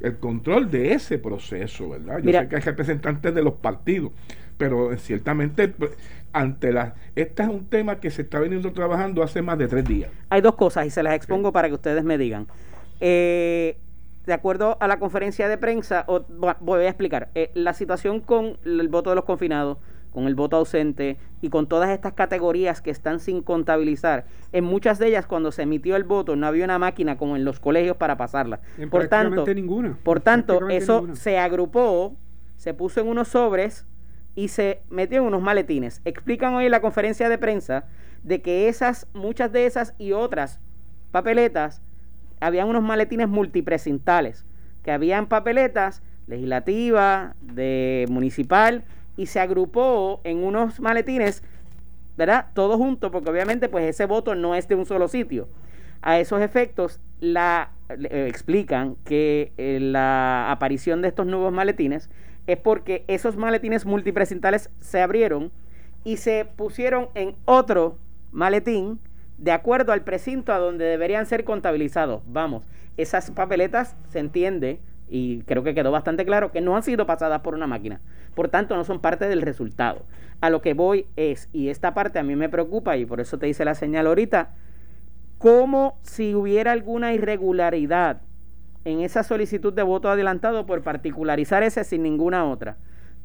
el 0.00 0.18
control 0.18 0.70
de 0.70 0.92
ese 0.92 1.18
proceso, 1.18 1.90
¿verdad? 1.90 2.20
Yo 2.22 2.32
sé 2.32 2.48
que 2.48 2.56
hay 2.56 2.62
representantes 2.62 3.34
de 3.34 3.42
los 3.42 3.54
partidos, 3.54 4.12
pero 4.56 4.96
ciertamente 4.96 5.68
pues, 5.68 5.92
ante 6.32 6.72
la 6.72 6.94
este 7.14 7.42
es 7.42 7.48
un 7.48 7.66
tema 7.66 7.98
que 7.98 8.10
se 8.10 8.22
está 8.22 8.38
veniendo 8.38 8.72
trabajando 8.72 9.22
hace 9.22 9.42
más 9.42 9.58
de 9.58 9.68
tres 9.68 9.84
días. 9.84 10.10
Hay 10.28 10.40
dos 10.40 10.54
cosas 10.54 10.86
y 10.86 10.90
se 10.90 11.02
las 11.02 11.14
expongo 11.14 11.52
para 11.52 11.68
que 11.68 11.74
ustedes 11.74 12.04
me 12.04 12.18
digan. 12.18 12.46
Eh, 13.00 13.78
de 14.26 14.32
acuerdo 14.32 14.76
a 14.80 14.88
la 14.88 14.98
conferencia 14.98 15.48
de 15.48 15.56
prensa, 15.56 16.04
voy 16.60 16.80
a 16.80 16.88
explicar, 16.88 17.28
eh, 17.34 17.50
la 17.54 17.72
situación 17.74 18.20
con 18.20 18.58
el 18.64 18.88
voto 18.88 19.10
de 19.10 19.16
los 19.16 19.24
confinados 19.24 19.78
con 20.16 20.26
el 20.26 20.34
voto 20.34 20.56
ausente 20.56 21.18
y 21.42 21.50
con 21.50 21.66
todas 21.66 21.90
estas 21.90 22.14
categorías 22.14 22.80
que 22.80 22.90
están 22.90 23.20
sin 23.20 23.42
contabilizar. 23.42 24.24
En 24.50 24.64
muchas 24.64 24.98
de 24.98 25.08
ellas, 25.08 25.26
cuando 25.26 25.52
se 25.52 25.60
emitió 25.60 25.94
el 25.94 26.04
voto, 26.04 26.36
no 26.36 26.46
había 26.46 26.64
una 26.64 26.78
máquina 26.78 27.18
como 27.18 27.36
en 27.36 27.44
los 27.44 27.60
colegios 27.60 27.98
para 27.98 28.16
pasarla. 28.16 28.60
por 28.90 29.08
tanto, 29.08 29.44
ninguna. 29.52 29.98
Por 30.02 30.20
tanto, 30.20 30.70
eso 30.70 31.06
se 31.12 31.36
agrupó, 31.36 32.16
se 32.56 32.72
puso 32.72 33.02
en 33.02 33.08
unos 33.08 33.28
sobres 33.28 33.84
y 34.34 34.48
se 34.48 34.80
metió 34.88 35.18
en 35.18 35.24
unos 35.24 35.42
maletines. 35.42 36.00
Explican 36.06 36.54
hoy 36.54 36.64
en 36.64 36.70
la 36.70 36.80
conferencia 36.80 37.28
de 37.28 37.36
prensa 37.36 37.84
de 38.22 38.40
que 38.40 38.68
esas, 38.68 39.08
muchas 39.12 39.52
de 39.52 39.66
esas 39.66 39.92
y 39.98 40.12
otras 40.12 40.60
papeletas, 41.10 41.82
habían 42.40 42.68
unos 42.68 42.82
maletines 42.82 43.28
multipresentales, 43.28 44.46
que 44.82 44.92
habían 44.92 45.26
papeletas 45.26 46.02
legislativas, 46.26 47.34
de 47.42 48.06
municipal, 48.08 48.82
y 49.16 49.26
se 49.26 49.40
agrupó 49.40 50.20
en 50.24 50.44
unos 50.44 50.80
maletines, 50.80 51.42
¿verdad? 52.16 52.46
Todos 52.54 52.76
juntos, 52.76 53.10
porque 53.10 53.30
obviamente 53.30 53.68
pues 53.68 53.84
ese 53.84 54.06
voto 54.06 54.34
no 54.34 54.54
es 54.54 54.68
de 54.68 54.74
un 54.74 54.86
solo 54.86 55.08
sitio. 55.08 55.48
A 56.02 56.20
esos 56.20 56.40
efectos, 56.40 57.00
la, 57.20 57.70
eh, 57.88 58.26
explican 58.28 58.96
que 59.04 59.52
eh, 59.56 59.78
la 59.80 60.50
aparición 60.50 61.02
de 61.02 61.08
estos 61.08 61.26
nuevos 61.26 61.52
maletines 61.52 62.10
es 62.46 62.58
porque 62.58 63.04
esos 63.08 63.36
maletines 63.36 63.86
multipresentales 63.86 64.70
se 64.80 65.00
abrieron 65.00 65.50
y 66.04 66.18
se 66.18 66.44
pusieron 66.44 67.08
en 67.14 67.34
otro 67.44 67.98
maletín 68.30 69.00
de 69.38 69.52
acuerdo 69.52 69.92
al 69.92 70.02
precinto 70.02 70.52
a 70.52 70.58
donde 70.58 70.84
deberían 70.84 71.26
ser 71.26 71.44
contabilizados. 71.44 72.22
Vamos, 72.26 72.64
esas 72.96 73.30
papeletas 73.30 73.96
se 74.08 74.18
entiende 74.18 74.80
y 75.08 75.42
creo 75.42 75.62
que 75.62 75.74
quedó 75.74 75.90
bastante 75.90 76.24
claro 76.24 76.52
que 76.52 76.60
no 76.60 76.76
han 76.76 76.82
sido 76.82 77.06
pasadas 77.06 77.40
por 77.40 77.54
una 77.54 77.66
máquina. 77.66 78.00
Por 78.34 78.48
tanto, 78.48 78.76
no 78.76 78.84
son 78.84 79.00
parte 79.00 79.28
del 79.28 79.42
resultado. 79.42 80.04
A 80.40 80.50
lo 80.50 80.60
que 80.60 80.74
voy 80.74 81.06
es, 81.16 81.48
y 81.52 81.68
esta 81.68 81.94
parte 81.94 82.18
a 82.18 82.22
mí 82.22 82.36
me 82.36 82.48
preocupa 82.48 82.96
y 82.96 83.06
por 83.06 83.20
eso 83.20 83.38
te 83.38 83.48
hice 83.48 83.64
la 83.64 83.74
señal 83.74 84.06
ahorita, 84.06 84.50
como 85.38 85.98
si 86.02 86.34
hubiera 86.34 86.72
alguna 86.72 87.12
irregularidad 87.14 88.22
en 88.84 89.00
esa 89.00 89.22
solicitud 89.22 89.72
de 89.72 89.82
voto 89.82 90.08
adelantado 90.08 90.66
por 90.66 90.82
particularizar 90.82 91.62
ese 91.62 91.84
sin 91.84 92.02
ninguna 92.02 92.44
otra. 92.44 92.76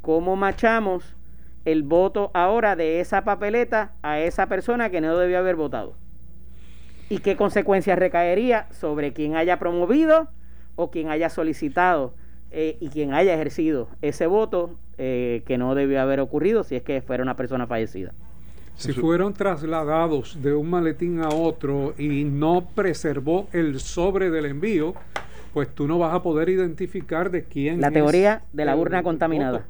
¿Cómo 0.02 0.36
machamos 0.36 1.16
el 1.66 1.84
voto 1.84 2.32
ahora 2.34 2.76
de 2.76 3.00
esa 3.00 3.24
papeleta 3.24 3.94
a 4.02 4.20
esa 4.20 4.48
persona 4.48 4.90
que 4.90 5.02
no 5.02 5.18
debió 5.18 5.40
haber 5.40 5.56
votado? 5.56 5.96
¿Y 7.10 7.20
qué 7.20 7.36
consecuencias 7.36 8.00
recaería 8.00 8.68
sobre 8.72 9.14
quien 9.14 9.36
haya 9.36 9.60
promovido 9.60 10.30
o 10.82 10.90
quien 10.90 11.10
haya 11.10 11.30
solicitado 11.30 12.14
eh, 12.52 12.78
y 12.80 12.90
quien 12.90 13.14
haya 13.14 13.34
ejercido 13.34 13.88
ese 14.02 14.26
voto 14.26 14.72
eh, 14.98 15.44
que 15.46 15.58
no 15.58 15.76
debió 15.76 16.02
haber 16.02 16.20
ocurrido 16.20 16.64
si 16.64 16.76
es 16.76 16.82
que 16.82 17.02
fuera 17.02 17.24
una 17.24 17.36
persona 17.36 17.68
fallecida. 17.68 18.14
Si 18.76 18.94
fueron 18.94 19.34
trasladados 19.34 20.42
de 20.42 20.54
un 20.56 20.70
maletín 20.70 21.22
a 21.22 21.30
otro 21.30 21.94
y 22.00 22.24
no 22.24 22.68
preservó 22.74 23.48
el 23.54 23.80
sobre 23.80 24.32
del 24.32 24.46
envío, 24.46 24.96
pues 25.54 25.70
tú 25.70 25.88
no 25.88 26.00
vas 26.00 26.16
a 26.16 26.24
poder 26.24 26.50
identificar 26.50 27.30
de 27.30 27.44
quién 27.44 27.80
La 27.80 27.92
teoría 27.92 28.42
de 28.52 28.66
la 28.66 28.76
urna 28.76 29.04
contaminada. 29.04 29.66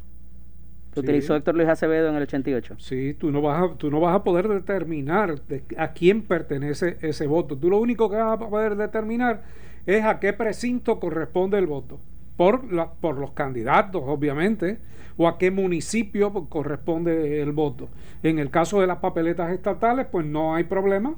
Que 0.93 1.01
utilizó 1.01 1.35
Héctor 1.35 1.55
Luis 1.55 1.67
Acevedo 1.67 2.09
en 2.09 2.15
el 2.15 2.23
88. 2.23 2.75
Sí, 2.77 3.13
tú 3.13 3.31
no 3.31 3.41
vas 3.41 3.63
a, 3.63 3.75
tú 3.75 3.91
no 3.91 3.99
vas 3.99 4.15
a 4.15 4.23
poder 4.23 4.47
determinar 4.47 5.35
a 5.77 5.91
quién 5.93 6.21
pertenece 6.21 6.97
ese 7.01 7.27
voto. 7.27 7.57
Tú 7.57 7.69
lo 7.69 7.79
único 7.79 8.09
que 8.09 8.17
vas 8.17 8.41
a 8.41 8.49
poder 8.49 8.75
determinar 8.75 9.43
es 9.85 10.03
a 10.03 10.19
qué 10.19 10.33
precinto 10.33 10.99
corresponde 10.99 11.57
el 11.57 11.67
voto. 11.67 11.99
Por, 12.37 12.71
la, 12.71 12.91
por 12.91 13.17
los 13.17 13.31
candidatos, 13.31 14.01
obviamente, 14.05 14.79
o 15.17 15.27
a 15.27 15.37
qué 15.37 15.51
municipio 15.51 16.31
corresponde 16.49 17.41
el 17.41 17.51
voto. 17.51 17.89
En 18.23 18.39
el 18.39 18.49
caso 18.49 18.81
de 18.81 18.87
las 18.87 18.97
papeletas 18.97 19.51
estatales, 19.51 20.07
pues 20.11 20.25
no 20.25 20.55
hay 20.55 20.63
problema, 20.63 21.15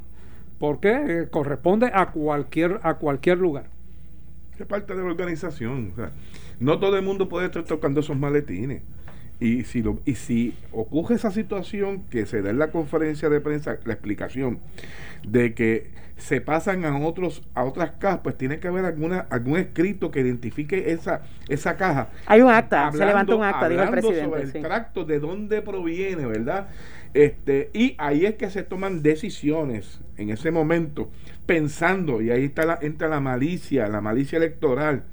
porque 0.59 0.89
eh, 0.91 1.27
corresponde 1.29 1.91
a 1.93 2.11
cualquier, 2.11 2.79
a 2.83 2.95
cualquier 2.95 3.37
lugar. 3.37 3.65
Es 4.57 4.65
parte 4.65 4.93
de 4.95 5.01
la 5.01 5.07
organización. 5.07 5.93
no 6.59 6.79
todo 6.79 6.97
el 6.97 7.03
mundo 7.03 7.29
puede 7.29 7.45
estar 7.45 7.63
tocando 7.63 8.01
esos 8.01 8.17
maletines. 8.17 8.81
Y 9.43 9.65
si, 9.65 9.83
lo, 9.83 9.99
y 10.05 10.15
si 10.15 10.55
ocurre 10.71 11.15
esa 11.15 11.29
situación 11.29 12.03
que 12.09 12.25
se 12.25 12.41
da 12.41 12.51
en 12.51 12.59
la 12.59 12.71
conferencia 12.71 13.27
de 13.27 13.41
prensa, 13.41 13.77
la 13.83 13.91
explicación 13.91 14.59
de 15.27 15.53
que 15.53 15.91
se 16.15 16.39
pasan 16.39 16.85
a 16.85 16.97
otros 16.97 17.41
a 17.53 17.65
otras 17.65 17.91
cajas, 17.99 18.21
pues 18.23 18.37
tiene 18.37 18.61
que 18.61 18.69
haber 18.69 18.85
alguna 18.85 19.19
algún 19.29 19.57
escrito 19.57 20.11
que 20.11 20.21
identifique 20.21 20.93
esa 20.93 21.23
esa 21.49 21.75
caja. 21.75 22.07
Hay 22.25 22.39
un 22.39 22.49
acta, 22.49 22.89
se 22.93 23.05
levanta 23.05 23.35
un 23.35 23.43
acta, 23.43 23.67
dijo 23.67 23.83
el 23.83 23.89
presidente. 23.89 24.23
Sobre 24.23 24.43
el 24.43 24.51
tracto 24.53 25.03
de 25.03 25.19
dónde 25.19 25.61
proviene, 25.61 26.25
¿verdad? 26.25 26.69
Este, 27.13 27.69
y 27.73 27.95
ahí 27.97 28.25
es 28.25 28.35
que 28.35 28.49
se 28.49 28.63
toman 28.63 29.03
decisiones 29.03 29.99
en 30.15 30.29
ese 30.29 30.51
momento, 30.51 31.11
pensando, 31.45 32.21
y 32.21 32.31
ahí 32.31 32.45
está 32.45 32.65
la, 32.65 32.79
entra 32.81 33.09
la 33.09 33.19
malicia, 33.19 33.89
la 33.89 33.99
malicia 33.99 34.37
electoral. 34.37 35.03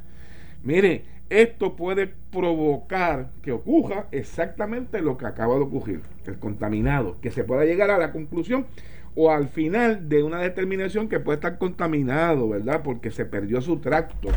Mire, 0.63 1.05
esto 1.31 1.77
puede 1.77 2.09
provocar 2.33 3.31
que 3.43 3.53
ocurra 3.53 4.09
exactamente 4.11 5.01
lo 5.01 5.17
que 5.17 5.27
acaba 5.27 5.55
de 5.55 5.63
ocurrir, 5.63 6.03
el 6.27 6.39
contaminado, 6.39 7.21
que 7.21 7.31
se 7.31 7.45
pueda 7.45 7.65
llegar 7.65 7.91
a 7.91 7.99
la 7.99 8.13
conclusión 8.13 8.67
o 9.15 9.31
al 9.31 9.49
final 9.49 10.09
de 10.09 10.23
una 10.23 10.41
determinación 10.41 11.09
que 11.09 11.21
puede 11.21 11.37
estar 11.37 11.59
contaminado, 11.59 12.49
¿verdad? 12.49 12.83
Porque 12.83 13.11
se 13.11 13.25
perdió 13.25 13.61
su 13.61 13.79
tracto. 13.79 14.29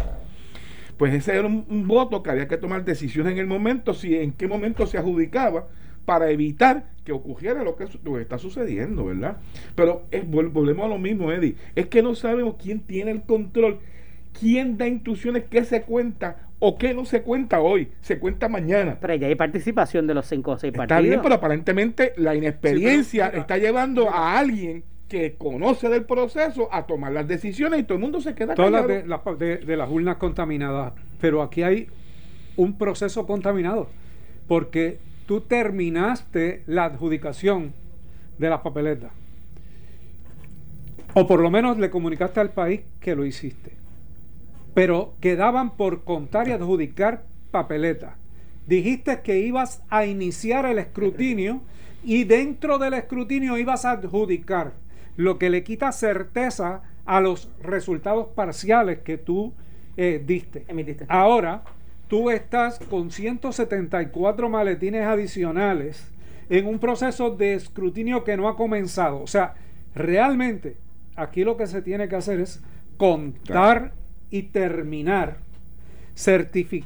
Pues 0.97 1.13
ese 1.13 1.35
era 1.35 1.47
un, 1.47 1.87
voto 1.87 2.21
que 2.21 2.29
había 2.29 2.47
que 2.47 2.57
tomar 2.57 2.85
decisiones 2.85 3.33
en 3.33 3.39
el 3.39 3.47
momento, 3.47 3.93
si 3.93 4.15
en 4.15 4.31
qué 4.31 4.47
momento 4.47 4.85
se 4.85 4.97
adjudicaba 4.97 5.67
para 6.05 6.29
evitar 6.29 6.91
que 7.03 7.11
ocurriera 7.11 7.63
lo 7.63 7.75
que, 7.75 7.85
está 8.21 8.37
sucediendo, 8.37 9.05
¿verdad? 9.05 9.37
Pero 9.75 10.03
volvemos 10.27 10.85
a 10.85 10.89
lo 10.89 10.99
mismo, 10.99 11.31
Eddie. 11.31 11.55
Es 11.75 11.87
que 11.87 12.03
no 12.03 12.13
sabemos 12.13 12.55
quién 12.61 12.81
tiene 12.81 13.11
el 13.11 13.23
control, 13.23 13.79
quién 14.39 14.77
da 14.77 14.87
instrucciones, 14.87 15.45
qué 15.49 15.65
se 15.65 15.81
cuenta 15.81 16.49
o 16.65 16.77
qué 16.77 16.93
no 16.93 17.03
se 17.03 17.23
cuenta 17.23 17.59
hoy, 17.59 17.89
se 17.99 18.19
cuenta 18.19 18.47
mañana. 18.47 18.97
Pero 19.01 19.15
ya 19.15 19.27
hay 19.27 19.35
participación 19.35 20.07
de 20.07 20.13
los 20.13 20.25
cinco 20.25 20.51
o 20.51 20.57
seis 20.57 20.71
partidos. 20.71 21.01
Está 21.01 21.09
bien, 21.09 21.19
pero 21.21 21.35
aparentemente 21.35 22.13
la 22.15 22.35
inexperiencia 22.35 23.27
está 23.27 23.57
llevando 23.57 24.09
a 24.09 24.39
alguien 24.39 24.85
que 25.09 25.35
conoce 25.35 25.89
del 25.89 26.05
proceso 26.05 26.69
a 26.71 26.85
tomar 26.85 27.11
las 27.11 27.27
decisiones 27.27 27.81
y 27.81 27.83
todo 27.83 27.95
el 27.95 28.01
mundo 28.01 28.21
se 28.21 28.33
queda 28.33 28.55
Todas 28.55 28.87
de, 28.87 29.57
de, 29.57 29.75
las 29.75 29.89
urnas 29.89 30.15
contaminadas, 30.15 30.93
pero 31.19 31.41
aquí 31.41 31.63
hay 31.63 31.89
un 32.55 32.77
proceso 32.77 33.27
contaminado, 33.27 33.89
porque 34.47 34.99
tú 35.25 35.41
terminaste 35.41 36.63
la 36.65 36.85
adjudicación 36.85 37.73
de 38.37 38.49
las 38.49 38.61
papeletas. 38.61 39.11
O 41.13 41.27
por 41.27 41.41
lo 41.41 41.51
menos 41.51 41.77
le 41.77 41.89
comunicaste 41.89 42.39
al 42.39 42.51
país 42.51 42.83
que 43.01 43.15
lo 43.15 43.25
hiciste. 43.25 43.82
Pero 44.73 45.15
quedaban 45.19 45.75
por 45.75 46.03
contar 46.03 46.47
y 46.47 46.51
adjudicar 46.51 47.25
papeletas. 47.51 48.15
Dijiste 48.65 49.21
que 49.21 49.39
ibas 49.39 49.83
a 49.89 50.05
iniciar 50.05 50.65
el 50.65 50.79
escrutinio 50.79 51.61
y 52.03 52.23
dentro 52.23 52.79
del 52.79 52.93
escrutinio 52.93 53.57
ibas 53.57 53.85
a 53.85 53.91
adjudicar, 53.91 54.73
lo 55.15 55.37
que 55.37 55.49
le 55.49 55.63
quita 55.63 55.91
certeza 55.91 56.81
a 57.05 57.21
los 57.21 57.49
resultados 57.61 58.27
parciales 58.35 58.99
que 58.99 59.17
tú 59.17 59.53
eh, 59.97 60.23
diste. 60.25 60.65
Emitiste. 60.67 61.05
Ahora, 61.07 61.63
tú 62.07 62.29
estás 62.29 62.79
con 62.79 63.11
174 63.11 64.49
maletines 64.49 65.05
adicionales 65.05 66.11
en 66.49 66.67
un 66.67 66.79
proceso 66.79 67.31
de 67.31 67.55
escrutinio 67.55 68.23
que 68.23 68.37
no 68.37 68.47
ha 68.47 68.55
comenzado. 68.55 69.21
O 69.21 69.27
sea, 69.27 69.55
realmente 69.93 70.77
aquí 71.15 71.43
lo 71.43 71.57
que 71.57 71.67
se 71.67 71.81
tiene 71.81 72.07
que 72.07 72.15
hacer 72.15 72.39
es 72.39 72.61
contar 72.97 73.93
y 74.33 74.41
terminar, 74.41 75.37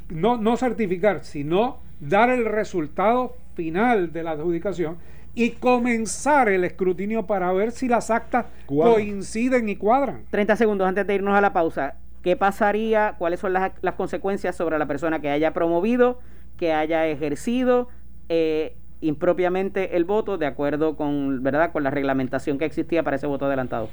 no, 0.10 0.36
no 0.36 0.58
certificar, 0.58 1.24
sino 1.24 1.77
dar 2.01 2.30
el 2.30 2.44
resultado 2.44 3.38
final 3.56 4.12
de 4.12 4.24
la 4.24 4.32
adjudicación 4.32 4.98
y 5.34 5.51
comenzar 5.51 6.50
el 6.50 6.66
escrutinio 6.66 7.25
para 7.25 7.54
ver 7.54 7.72
si 7.72 7.88
las 7.88 8.12
actas 8.12 8.48
coinciden 8.66 9.70
y 9.70 9.77
cuadran. 9.77 10.24
30 10.30 10.58
segundos 10.58 10.89
antes 10.89 11.08
de 11.08 11.16
irnos 11.16 11.38
a 11.38 11.39
la 11.39 11.54
pausa. 11.54 11.96
¿Qué 12.22 12.36
pasaría? 12.36 13.16
¿Cuáles 13.18 13.39
son 13.39 13.54
las, 13.54 13.72
consecuencias 13.96 14.54
sobre 14.58 14.77
la 14.77 14.86
persona 14.86 15.22
que 15.22 15.30
haya 15.30 15.54
promovido, 15.54 16.20
que 16.58 16.74
haya 16.74 17.08
ejercido 17.08 17.88
eh, 18.27 18.75
impropiamente 19.00 19.96
el 19.96 20.04
voto 20.04 20.38
de 20.38 20.48
acuerdo 20.48 20.98
con, 20.98 21.42
¿verdad? 21.44 21.72
con 21.72 21.84
la 21.84 21.92
reglamentación 21.92 22.58
que 22.58 22.66
existía 22.66 23.04
para 23.04 23.16
ese 23.16 23.27
voto 23.27 23.46
adelantado? 23.46 23.88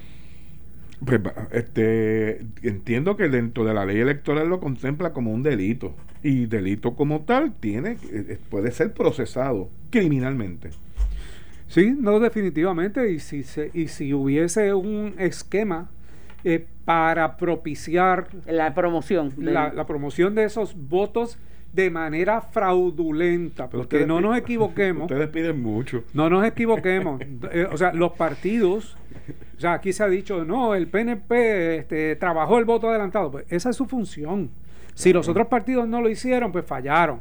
Pues, 1.05 1.21
este, 1.53 2.47
entiendo 2.63 3.17
que 3.17 3.29
dentro 3.29 3.65
de 3.65 3.75
la 3.75 3.85
ley 3.85 4.01
electoral 4.01 4.49
lo 4.49 4.61
contempla 4.61 5.13
como 5.13 5.33
un 5.33 5.43
delito 5.43 5.95
y 6.23 6.47
delito 6.47 6.95
como 6.95 7.23
tal 7.23 7.55
tiene 7.55 7.99
eh, 8.11 8.39
puede 8.49 8.71
ser 8.71 8.93
procesado 8.93 9.69
criminalmente. 9.91 10.71
Sí, 11.69 11.95
no 11.99 12.21
definitivamente 12.21 13.11
y 13.11 13.19
si 13.19 13.43
se, 13.43 13.71
y 13.75 13.89
si 13.89 14.15
hubiese 14.15 14.75
un 14.75 15.15
esquema 15.19 15.91
eh, 16.45 16.67
para 16.85 17.37
propiciar 17.37 18.29
la 18.47 18.75
promoción 18.75 19.33
la, 19.39 19.87
promoción 19.87 20.35
de 20.35 20.45
esos 20.45 20.77
votos 20.77 21.39
de 21.75 21.91
manera 21.91 22.41
fraudulenta, 22.41 23.69
porque 23.69 24.07
no 24.07 24.21
nos 24.21 24.39
equivoquemos. 24.39 25.03
Ustedes 25.11 25.29
piden 25.29 25.61
mucho. 25.61 26.05
No 26.15 26.31
nos 26.31 26.47
equivoquemos. 26.47 27.21
Eh, 27.51 27.67
o 27.71 27.77
sea, 27.77 27.93
los 27.93 28.13
partidos, 28.13 28.97
o 29.57 29.61
sea, 29.61 29.75
aquí 29.75 29.93
se 29.93 30.05
ha 30.05 30.09
dicho, 30.09 30.45
no, 30.45 30.75
el 30.77 30.87
PNP 30.87 31.79
este, 31.79 32.17
trabajó 32.17 32.59
el 32.59 32.65
voto 32.65 32.89
adelantado. 32.89 33.33
Pues 33.33 33.47
esa 33.49 33.71
es 33.71 33.77
su 33.77 33.87
función. 33.87 34.51
Si 34.95 35.13
los 35.13 35.29
otros 35.29 35.49
partidos 35.49 35.89
no 35.89 36.01
lo 36.01 36.09
hicieron, 36.09 36.53
pues 36.53 36.65
fallaron. 36.65 37.21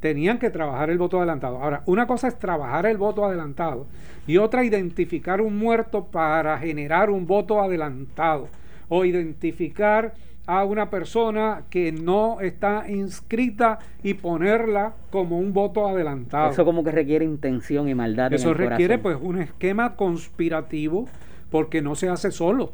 Tenían 0.00 0.40
que 0.40 0.50
trabajar 0.50 0.90
el 0.90 0.98
voto 0.98 1.18
adelantado. 1.18 1.62
Ahora, 1.62 1.84
una 1.86 2.08
cosa 2.08 2.26
es 2.26 2.36
trabajar 2.36 2.86
el 2.86 2.96
voto 2.96 3.24
adelantado 3.24 3.86
y 4.26 4.38
otra 4.38 4.64
identificar 4.64 5.40
un 5.40 5.56
muerto 5.56 6.06
para 6.06 6.58
generar 6.58 7.08
un 7.08 7.24
voto 7.24 7.60
adelantado 7.62 8.48
o 8.88 9.04
identificar 9.04 10.14
a 10.46 10.64
una 10.64 10.90
persona 10.90 11.62
que 11.70 11.92
no 11.92 12.40
está 12.40 12.84
inscrita 12.88 13.78
y 14.02 14.14
ponerla 14.14 14.94
como 15.10 15.38
un 15.38 15.52
voto 15.52 15.86
adelantado. 15.86 16.50
Eso 16.50 16.64
como 16.64 16.82
que 16.82 16.90
requiere 16.90 17.24
intención 17.24 17.88
y 17.88 17.94
maldad. 17.94 18.32
Eso 18.32 18.52
requiere 18.52 18.98
pues 18.98 19.16
un 19.20 19.40
esquema 19.40 19.94
conspirativo 19.94 21.08
porque 21.50 21.82
no 21.82 21.94
se 21.94 22.08
hace 22.08 22.30
solo. 22.30 22.72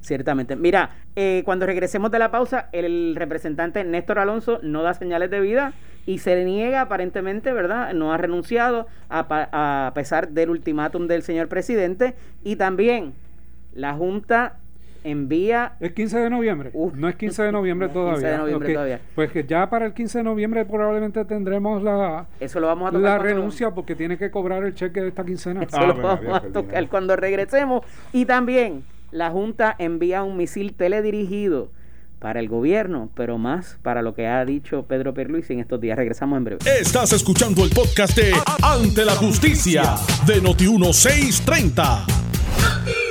Ciertamente. 0.00 0.56
Mira, 0.56 0.96
eh, 1.14 1.42
cuando 1.44 1.66
regresemos 1.66 2.10
de 2.10 2.18
la 2.18 2.30
pausa, 2.30 2.70
el 2.72 3.14
representante 3.16 3.84
Néstor 3.84 4.18
Alonso 4.18 4.58
no 4.62 4.82
da 4.82 4.94
señales 4.94 5.30
de 5.30 5.40
vida 5.40 5.74
y 6.06 6.18
se 6.18 6.42
niega 6.42 6.80
aparentemente, 6.80 7.52
¿verdad? 7.52 7.92
No 7.92 8.10
ha 8.10 8.16
renunciado 8.16 8.86
a, 9.10 9.26
a 9.86 9.92
pesar 9.92 10.30
del 10.30 10.48
ultimátum 10.48 11.06
del 11.06 11.22
señor 11.22 11.48
presidente 11.48 12.14
y 12.42 12.56
también 12.56 13.12
la 13.74 13.92
Junta 13.92 14.59
envía... 15.04 15.74
Es 15.80 15.92
15 15.92 16.18
de 16.18 16.30
noviembre. 16.30 16.70
no 16.94 17.08
es 17.08 17.16
15 17.16 17.42
de 17.44 17.52
noviembre 17.52 17.88
todavía. 17.92 18.14
15 18.14 18.28
de 18.28 18.38
noviembre 18.38 18.74
todavía. 18.74 19.00
Pues 19.14 19.32
que 19.32 19.44
ya 19.44 19.70
para 19.70 19.86
el 19.86 19.94
15 19.94 20.18
de 20.18 20.24
noviembre 20.24 20.64
probablemente 20.64 21.24
tendremos 21.24 21.82
la, 21.82 22.26
Eso 22.38 22.60
lo 22.60 22.66
vamos 22.66 22.94
a 22.94 22.98
la 22.98 23.18
renuncia 23.18 23.72
porque 23.72 23.94
tiene 23.94 24.18
que 24.18 24.30
cobrar 24.30 24.64
el 24.64 24.74
cheque 24.74 25.00
de 25.00 25.08
esta 25.08 25.24
quincena. 25.24 25.62
Eso 25.62 25.86
lo 25.86 26.08
ah, 26.08 26.20
vamos 26.22 26.36
a 26.36 26.40
tocar 26.52 26.88
cuando 26.88 27.16
regresemos. 27.16 27.84
Y 28.12 28.26
también 28.26 28.84
la 29.10 29.30
Junta 29.30 29.74
envía 29.78 30.22
un 30.22 30.36
misil 30.36 30.74
teledirigido 30.74 31.70
para 32.20 32.38
el 32.38 32.48
gobierno, 32.48 33.10
pero 33.14 33.38
más 33.38 33.78
para 33.82 34.02
lo 34.02 34.14
que 34.14 34.26
ha 34.26 34.44
dicho 34.44 34.84
Pedro 34.86 35.14
Pierluisi 35.14 35.54
en 35.54 35.60
estos 35.60 35.80
días. 35.80 35.96
Regresamos 35.96 36.36
en 36.36 36.44
breve. 36.44 36.60
Estás 36.80 37.12
escuchando 37.12 37.64
el 37.64 37.70
podcast 37.70 38.16
de 38.16 38.32
Ante 38.62 39.04
la 39.04 39.16
Justicia 39.16 39.96
de 40.26 40.42
Noti1630. 40.42 43.09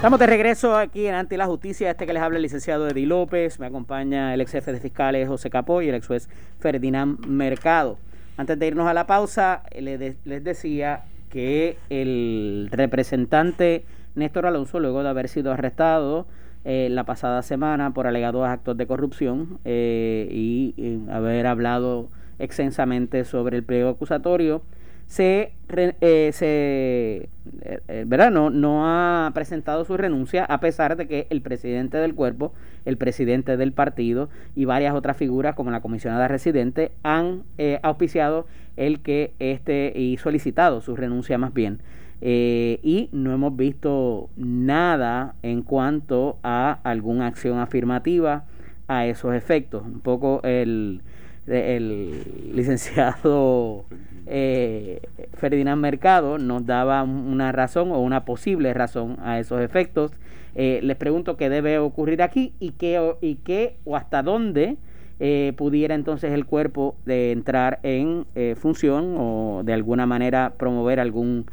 Estamos 0.00 0.18
de 0.18 0.26
regreso 0.26 0.78
aquí 0.78 1.06
en 1.06 1.14
Ante 1.14 1.36
la 1.36 1.44
Justicia. 1.44 1.90
Este 1.90 2.06
que 2.06 2.14
les 2.14 2.22
habla 2.22 2.38
el 2.38 2.42
licenciado 2.42 2.88
Eddie 2.88 3.04
López. 3.04 3.60
Me 3.60 3.66
acompaña 3.66 4.32
el 4.32 4.40
ex 4.40 4.52
jefe 4.52 4.72
de 4.72 4.80
fiscales 4.80 5.28
José 5.28 5.50
Capó 5.50 5.82
y 5.82 5.90
el 5.90 5.94
ex 5.94 6.06
juez 6.06 6.30
Ferdinand 6.58 7.26
Mercado. 7.26 7.98
Antes 8.38 8.58
de 8.58 8.68
irnos 8.68 8.88
a 8.88 8.94
la 8.94 9.06
pausa, 9.06 9.62
les, 9.78 10.16
decía 10.24 11.04
que 11.28 11.76
el 11.90 12.70
representante 12.72 13.84
Néstor 14.14 14.46
Alonso, 14.46 14.80
luego 14.80 15.02
de 15.02 15.10
haber 15.10 15.28
sido 15.28 15.52
arrestado 15.52 16.26
eh, 16.64 16.88
la 16.90 17.04
pasada 17.04 17.42
semana 17.42 17.90
por 17.92 18.06
alegados 18.06 18.48
actos 18.48 18.78
de 18.78 18.86
corrupción 18.86 19.58
eh, 19.66 20.26
y, 20.30 20.72
y 20.78 21.10
haber 21.10 21.46
hablado 21.46 22.08
extensamente 22.38 23.26
sobre 23.26 23.58
el 23.58 23.64
pliego 23.64 23.90
acusatorio, 23.90 24.62
se, 25.10 25.54
eh, 25.76 26.30
se 26.32 27.28
eh, 27.62 27.80
eh, 27.88 28.04
¿verdad? 28.06 28.30
No, 28.30 28.48
no 28.48 28.86
ha 28.86 29.32
presentado 29.34 29.84
su 29.84 29.96
renuncia 29.96 30.44
a 30.44 30.60
pesar 30.60 30.96
de 30.96 31.08
que 31.08 31.26
el 31.30 31.42
presidente 31.42 31.98
del 31.98 32.14
cuerpo, 32.14 32.54
el 32.84 32.96
presidente 32.96 33.56
del 33.56 33.72
partido 33.72 34.30
y 34.54 34.66
varias 34.66 34.94
otras 34.94 35.16
figuras 35.16 35.56
como 35.56 35.72
la 35.72 35.80
comisionada 35.80 36.28
residente 36.28 36.92
han 37.02 37.42
auspiciado 37.82 38.46
el 38.76 39.00
que 39.00 39.32
este 39.40 39.92
y 39.96 40.16
solicitado 40.18 40.80
su 40.80 40.94
renuncia 40.94 41.38
más 41.38 41.52
bien. 41.52 41.80
y 42.20 43.08
no 43.10 43.32
hemos 43.32 43.56
visto 43.56 44.30
nada 44.36 45.34
en 45.42 45.62
cuanto 45.62 46.38
a 46.44 46.78
alguna 46.84 47.26
acción 47.26 47.58
afirmativa 47.58 48.44
a 48.86 49.06
esos 49.06 49.34
efectos. 49.34 49.82
Un 49.84 50.00
poco 50.00 50.40
el, 50.44 51.02
el 51.50 52.52
licenciado 52.54 53.84
eh, 54.26 55.00
Ferdinand 55.34 55.80
Mercado 55.80 56.38
nos 56.38 56.64
daba 56.64 57.02
una 57.02 57.50
razón 57.52 57.90
o 57.90 57.98
una 57.98 58.24
posible 58.24 58.72
razón 58.72 59.16
a 59.20 59.40
esos 59.40 59.60
efectos. 59.60 60.12
Eh, 60.54 60.80
les 60.82 60.96
pregunto 60.96 61.36
qué 61.36 61.48
debe 61.48 61.78
ocurrir 61.78 62.22
aquí 62.22 62.54
y 62.60 62.70
qué, 62.72 63.14
y 63.20 63.36
qué 63.36 63.76
o 63.84 63.96
hasta 63.96 64.22
dónde 64.22 64.76
eh, 65.18 65.52
pudiera 65.56 65.94
entonces 65.94 66.32
el 66.32 66.46
cuerpo 66.46 66.96
de 67.06 67.32
entrar 67.32 67.80
en 67.82 68.26
eh, 68.34 68.54
función 68.56 69.16
o 69.18 69.62
de 69.64 69.72
alguna 69.72 70.06
manera 70.06 70.54
promover 70.56 71.00
algún 71.00 71.46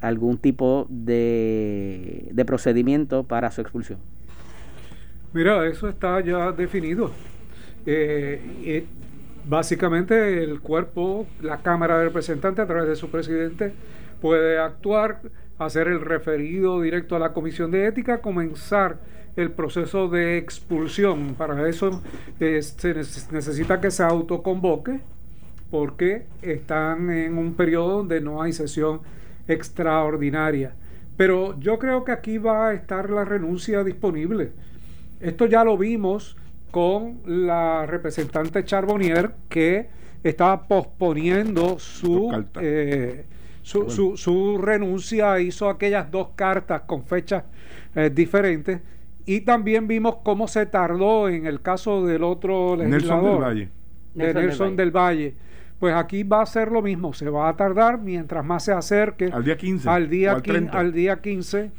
algún 0.00 0.38
tipo 0.38 0.86
de, 0.88 2.28
de 2.32 2.44
procedimiento 2.46 3.24
para 3.24 3.50
su 3.50 3.60
expulsión. 3.60 3.98
Mira, 5.34 5.66
eso 5.66 5.90
está 5.90 6.22
ya 6.22 6.52
definido. 6.52 7.10
Eh, 7.86 8.84
Básicamente 9.48 10.42
el 10.42 10.60
cuerpo, 10.60 11.24
la 11.40 11.58
Cámara 11.58 11.98
de 11.98 12.06
Representantes 12.06 12.64
a 12.64 12.66
través 12.66 12.88
de 12.88 12.96
su 12.96 13.10
presidente 13.10 13.72
puede 14.20 14.58
actuar 14.58 15.20
hacer 15.58 15.86
el 15.86 16.00
referido 16.00 16.80
directo 16.80 17.14
a 17.14 17.20
la 17.20 17.32
Comisión 17.32 17.70
de 17.70 17.86
Ética, 17.86 18.20
comenzar 18.20 18.98
el 19.36 19.52
proceso 19.52 20.08
de 20.08 20.36
expulsión. 20.36 21.36
Para 21.36 21.68
eso 21.68 22.02
eh, 22.40 22.60
se 22.60 22.92
necesita 23.30 23.80
que 23.80 23.92
se 23.92 24.02
autoconvoque 24.02 25.00
porque 25.70 26.26
están 26.42 27.10
en 27.10 27.38
un 27.38 27.54
periodo 27.54 27.98
donde 27.98 28.20
no 28.20 28.42
hay 28.42 28.52
sesión 28.52 29.00
extraordinaria. 29.46 30.74
Pero 31.16 31.58
yo 31.60 31.78
creo 31.78 32.04
que 32.04 32.10
aquí 32.10 32.38
va 32.38 32.68
a 32.68 32.74
estar 32.74 33.10
la 33.10 33.24
renuncia 33.24 33.84
disponible. 33.84 34.50
Esto 35.20 35.46
ya 35.46 35.62
lo 35.62 35.78
vimos 35.78 36.36
con 36.76 37.20
la 37.24 37.86
representante 37.86 38.62
Charbonnier 38.62 39.30
que 39.48 39.88
estaba 40.22 40.68
posponiendo 40.68 41.78
su, 41.78 42.30
eh, 42.60 43.24
su, 43.62 44.18
su, 44.18 44.58
renuncia, 44.58 45.40
hizo 45.40 45.70
aquellas 45.70 46.10
dos 46.10 46.32
cartas 46.34 46.82
con 46.82 47.02
fechas 47.02 47.44
eh, 47.94 48.10
diferentes. 48.12 48.82
Y 49.24 49.40
también 49.40 49.88
vimos 49.88 50.16
cómo 50.22 50.48
se 50.48 50.66
tardó 50.66 51.30
en 51.30 51.46
el 51.46 51.62
caso 51.62 52.04
del 52.04 52.22
otro 52.22 52.76
legislador, 52.76 53.22
Nelson 53.22 53.24
del 53.24 53.40
Valle. 53.40 53.70
De 54.12 54.34
Nelson, 54.34 54.76
del 54.76 54.90
Valle. 54.90 55.34
Pues 55.80 55.94
aquí 55.94 56.24
va 56.24 56.42
a 56.42 56.46
ser 56.46 56.70
lo 56.70 56.82
mismo, 56.82 57.14
se 57.14 57.30
va 57.30 57.48
a 57.48 57.56
tardar 57.56 58.02
mientras 58.02 58.44
más 58.44 58.66
se 58.66 58.72
acerque 58.72 59.30
al 59.32 59.44
día 59.44 59.56
15, 59.56 59.88
al 59.88 60.10
día, 60.10 60.42
al, 60.72 60.92
día 60.92 61.22
15. 61.22 61.70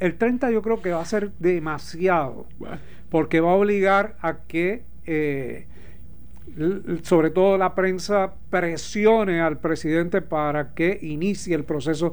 El 0.00 0.18
30 0.18 0.50
yo 0.50 0.62
creo 0.62 0.82
que 0.82 0.90
va 0.90 1.00
a 1.00 1.04
ser 1.04 1.30
demasiado, 1.38 2.46
porque 3.16 3.40
va 3.40 3.52
a 3.52 3.54
obligar 3.54 4.14
a 4.20 4.40
que 4.46 4.82
eh, 5.06 5.64
sobre 7.02 7.30
todo 7.30 7.56
la 7.56 7.74
prensa 7.74 8.34
presione 8.50 9.40
al 9.40 9.58
presidente 9.58 10.20
para 10.20 10.74
que 10.74 10.98
inicie 11.00 11.54
el 11.54 11.64
proceso 11.64 12.12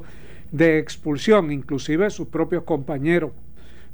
de 0.50 0.78
expulsión, 0.78 1.52
inclusive 1.52 2.08
sus 2.08 2.28
propios 2.28 2.62
compañeros 2.62 3.32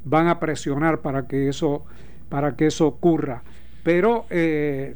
van 0.04 0.28
a 0.28 0.38
presionar 0.38 1.00
para 1.00 1.26
que 1.26 1.48
eso 1.48 1.84
para 2.28 2.54
que 2.54 2.68
eso 2.68 2.86
ocurra. 2.86 3.42
Pero 3.82 4.26
eh, 4.30 4.94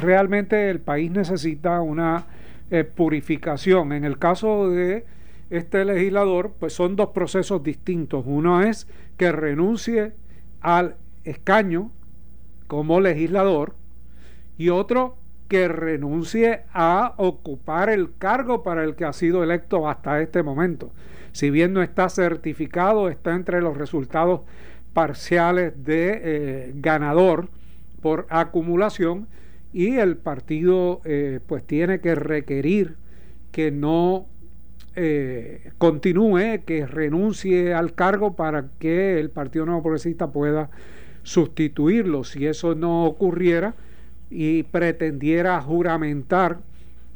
realmente 0.00 0.70
el 0.70 0.80
país 0.80 1.12
necesita 1.12 1.82
una 1.82 2.26
eh, 2.72 2.82
purificación. 2.82 3.92
En 3.92 4.04
el 4.04 4.18
caso 4.18 4.70
de 4.70 5.04
este 5.50 5.84
legislador, 5.84 6.54
pues 6.58 6.72
son 6.72 6.96
dos 6.96 7.10
procesos 7.10 7.62
distintos. 7.62 8.24
Uno 8.26 8.60
es 8.60 8.88
que 9.16 9.30
renuncie 9.30 10.25
al 10.66 10.96
escaño 11.22 11.92
como 12.66 13.00
legislador 13.00 13.76
y 14.58 14.70
otro 14.70 15.16
que 15.46 15.68
renuncie 15.68 16.64
a 16.72 17.14
ocupar 17.18 17.88
el 17.88 18.16
cargo 18.18 18.64
para 18.64 18.82
el 18.82 18.96
que 18.96 19.04
ha 19.04 19.12
sido 19.12 19.44
electo 19.44 19.88
hasta 19.88 20.20
este 20.20 20.42
momento. 20.42 20.90
Si 21.30 21.50
bien 21.50 21.72
no 21.72 21.82
está 21.82 22.08
certificado, 22.08 23.08
está 23.08 23.36
entre 23.36 23.62
los 23.62 23.76
resultados 23.76 24.40
parciales 24.92 25.84
de 25.84 26.20
eh, 26.24 26.72
ganador 26.74 27.48
por 28.02 28.26
acumulación 28.28 29.28
y 29.72 29.98
el 29.98 30.16
partido 30.16 31.00
eh, 31.04 31.38
pues 31.46 31.64
tiene 31.64 32.00
que 32.00 32.16
requerir 32.16 32.96
que 33.52 33.70
no 33.70 34.26
eh, 34.96 35.70
continúe, 35.78 36.64
que 36.64 36.86
renuncie 36.86 37.74
al 37.74 37.94
cargo 37.94 38.34
para 38.34 38.68
que 38.78 39.20
el 39.20 39.30
Partido 39.30 39.66
Nuevo 39.66 39.82
Progresista 39.82 40.32
pueda 40.32 40.70
sustituirlo. 41.22 42.24
Si 42.24 42.46
eso 42.46 42.74
no 42.74 43.04
ocurriera, 43.04 43.74
y 44.30 44.64
pretendiera 44.64 45.60
juramentar 45.60 46.58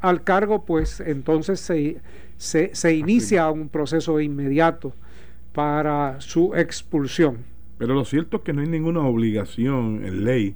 al 0.01 0.23
cargo, 0.23 0.65
pues 0.65 1.01
entonces 1.01 1.61
se, 1.61 2.01
se, 2.39 2.95
inicia 2.95 3.51
un 3.51 3.69
proceso 3.69 4.21
inmediato 4.21 4.95
para 5.53 6.21
su 6.21 6.55
expulsión. 6.55 7.39
Pero 7.79 7.95
lo 7.95 8.05
cierto 8.05 8.39
es 8.39 8.43
que 8.43 8.53
no 8.53 8.61
hay 8.61 8.69
ninguna 8.69 9.01
obligación 9.01 10.05
en 10.05 10.25
ley 10.25 10.55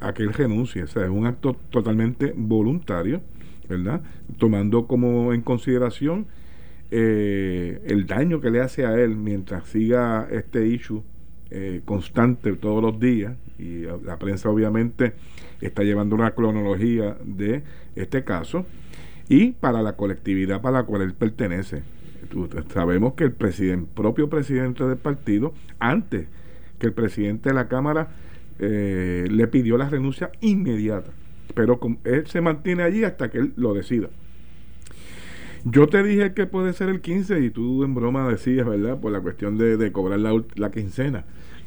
a 0.00 0.12
que 0.14 0.22
él 0.22 0.32
renuncie, 0.32 0.82
o 0.82 0.86
sea, 0.86 1.04
es 1.04 1.10
un 1.10 1.26
acto 1.26 1.54
totalmente 1.70 2.32
voluntario, 2.36 3.20
¿verdad? 3.68 4.00
Tomando 4.38 4.86
como 4.86 5.32
en 5.32 5.42
consideración 5.42 6.26
eh, 6.94 7.80
el 7.86 8.06
daño 8.06 8.42
que 8.42 8.50
le 8.50 8.60
hace 8.60 8.84
a 8.84 9.00
él 9.00 9.16
mientras 9.16 9.66
siga 9.66 10.28
este 10.30 10.66
issue 10.66 11.02
eh, 11.50 11.80
constante 11.86 12.52
todos 12.52 12.82
los 12.82 13.00
días, 13.00 13.34
y 13.58 13.84
la 14.04 14.18
prensa 14.18 14.50
obviamente 14.50 15.14
está 15.62 15.84
llevando 15.84 16.14
una 16.14 16.32
cronología 16.32 17.16
de 17.24 17.62
este 17.96 18.24
caso 18.24 18.66
y 19.28 19.52
para 19.52 19.80
la 19.80 19.96
colectividad 19.96 20.60
para 20.60 20.80
la 20.80 20.84
cual 20.84 21.00
él 21.00 21.14
pertenece. 21.14 21.82
Sabemos 22.74 23.14
que 23.14 23.24
el 23.24 23.32
presidente, 23.32 23.90
propio 23.94 24.28
presidente 24.28 24.84
del 24.84 24.98
partido, 24.98 25.54
antes 25.78 26.26
que 26.78 26.88
el 26.88 26.92
presidente 26.92 27.48
de 27.48 27.54
la 27.54 27.68
Cámara 27.68 28.08
eh, 28.58 29.26
le 29.30 29.46
pidió 29.46 29.78
la 29.78 29.88
renuncia 29.88 30.30
inmediata, 30.42 31.10
pero 31.54 31.80
él 32.04 32.26
se 32.26 32.42
mantiene 32.42 32.82
allí 32.82 33.04
hasta 33.04 33.30
que 33.30 33.38
él 33.38 33.52
lo 33.56 33.72
decida. 33.72 34.08
Yo 35.64 35.86
te 35.88 36.02
dije 36.02 36.34
que 36.34 36.46
puede 36.46 36.72
ser 36.72 36.88
el 36.88 37.00
15 37.00 37.40
y 37.40 37.50
tú 37.50 37.84
en 37.84 37.94
broma 37.94 38.28
decías, 38.28 38.66
¿verdad? 38.66 38.98
Por 39.00 39.12
la 39.12 39.20
cuestión 39.20 39.58
de, 39.58 39.92
cobrar 39.92 40.18
la, 40.18 40.42
la 40.56 40.70
quincena 40.70 41.24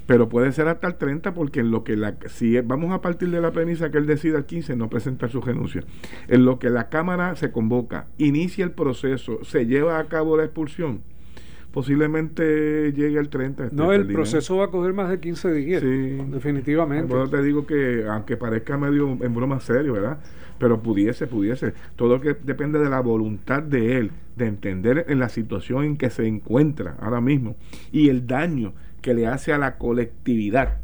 pero 0.08 0.30
puede 0.30 0.52
ser 0.52 0.68
hasta 0.68 0.88
el 0.88 0.96
30 0.96 1.34
porque 1.34 1.62
en 1.62 1.72
lo 1.72 1.84
que 1.84 1.96
la 1.96 2.16
si 2.28 2.60
vamos 2.62 2.92
a 2.92 3.02
partir 3.02 3.30
de 3.32 3.42
la 3.42 3.52
premisa 3.52 3.90
que 3.90 3.98
él 3.98 4.06
decida 4.06 4.38
el 4.38 4.46
15 4.46 4.76
no 4.76 4.90
presentar 4.90 5.32
su 5.32 5.42
renuncia 5.42 5.84
en 6.28 6.46
lo 6.46 6.60
que 6.60 6.70
la 6.70 6.90
cámara 6.90 7.36
se 7.36 7.52
convoca 7.52 8.08
inicia 8.18 8.64
el 8.64 8.72
proceso 8.72 9.44
se 9.44 9.66
lleva 9.66 9.98
a 9.98 10.06
cabo 10.06 10.38
la 10.38 10.44
expulsión 10.44 11.02
posiblemente 11.76 12.92
llegue 12.94 13.20
el 13.20 13.30
30 13.30 13.70
no 13.74 13.94
el 13.94 14.08
proceso 14.08 14.58
va 14.58 14.66
a 14.66 14.68
coger 14.70 14.94
más 14.94 15.10
de 15.10 15.20
15 15.20 15.54
días 15.54 15.82
sí, 15.82 16.18
definitivamente. 16.32 17.06
Bueno 17.06 17.30
te 17.30 17.44
digo 17.44 17.68
que 17.68 18.06
aunque 18.10 18.36
parezca 18.36 18.78
medio 18.78 19.18
en 19.22 19.36
broma 19.36 19.60
serio 19.60 19.94
verdad 19.94 20.18
pero 20.58 20.82
pudiese 20.82 21.28
pudiese. 21.28 21.74
Todo 21.96 22.22
que 22.22 22.34
depende 22.34 22.80
de 22.80 22.90
la 22.90 23.00
voluntad 23.00 23.62
de 23.62 23.98
él 23.98 24.12
de 24.36 24.48
entender 24.48 25.06
en 25.10 25.20
la 25.20 25.30
situación 25.30 25.84
en 25.84 25.98
que 25.98 26.10
se 26.10 26.28
encuentra 26.28 26.96
ahora 27.00 27.22
mismo 27.22 27.56
y 27.92 28.10
el 28.10 28.28
daño 28.28 28.74
que 29.02 29.14
le 29.14 29.28
hace 29.28 29.54
a 29.54 29.58
la 29.58 29.78
colectividad, 29.78 30.80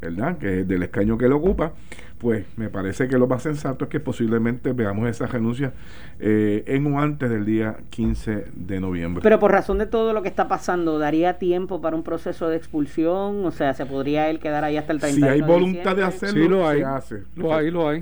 ¿verdad? 0.00 0.38
Que 0.38 0.60
es 0.60 0.68
del 0.68 0.82
escaño 0.82 1.18
que 1.18 1.26
él 1.26 1.32
ocupa, 1.32 1.72
pues 2.18 2.46
me 2.56 2.68
parece 2.68 3.08
que 3.08 3.18
lo 3.18 3.26
más 3.26 3.42
sensato 3.42 3.84
es 3.84 3.90
que 3.90 4.00
posiblemente 4.00 4.72
veamos 4.72 5.08
esa 5.08 5.26
renuncia 5.26 5.72
eh, 6.20 6.62
en 6.66 6.86
o 6.92 7.00
antes 7.00 7.28
del 7.28 7.44
día 7.44 7.76
15 7.90 8.46
de 8.54 8.80
noviembre. 8.80 9.22
Pero 9.22 9.38
por 9.38 9.50
razón 9.50 9.78
de 9.78 9.86
todo 9.86 10.12
lo 10.12 10.22
que 10.22 10.28
está 10.28 10.48
pasando, 10.48 10.98
¿daría 10.98 11.38
tiempo 11.38 11.80
para 11.80 11.96
un 11.96 12.02
proceso 12.02 12.48
de 12.48 12.56
expulsión? 12.56 13.44
O 13.44 13.50
sea, 13.50 13.74
¿se 13.74 13.84
podría 13.84 14.30
él 14.30 14.38
quedar 14.38 14.64
ahí 14.64 14.76
hasta 14.76 14.92
el 14.92 15.00
30 15.00 15.26
Si 15.26 15.32
hay 15.32 15.40
voluntad 15.42 15.96
de 15.96 16.04
hacerlo, 16.04 16.42
sí, 16.42 16.48
lo 16.48 16.68
hay. 16.68 16.78
se 16.78 16.84
hace. 16.84 17.22
Lo 17.36 17.54
hay, 17.54 17.70
lo 17.70 17.88
hay. 17.88 18.00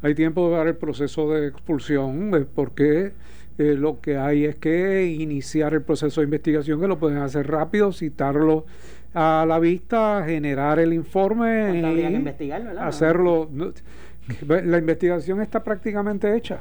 Hay 0.00 0.14
tiempo 0.14 0.50
para 0.50 0.70
el 0.70 0.76
proceso 0.76 1.32
de 1.32 1.48
expulsión, 1.48 2.32
eh, 2.34 2.46
porque 2.54 3.12
eh, 3.58 3.74
lo 3.74 4.00
que 4.00 4.16
hay 4.16 4.44
es 4.44 4.54
que 4.54 5.06
iniciar 5.06 5.74
el 5.74 5.82
proceso 5.82 6.20
de 6.20 6.26
investigación, 6.26 6.80
que 6.80 6.86
lo 6.86 6.98
pueden 6.98 7.18
hacer 7.18 7.50
rápido, 7.50 7.92
citarlo 7.92 8.64
a 9.14 9.44
la 9.46 9.58
vista, 9.58 10.22
generar 10.24 10.78
el 10.78 10.92
informe 10.92 11.80
y 11.80 12.52
hacerlo. 12.78 13.48
La 14.46 14.78
investigación 14.78 15.40
está 15.40 15.64
prácticamente 15.64 16.36
hecha, 16.36 16.60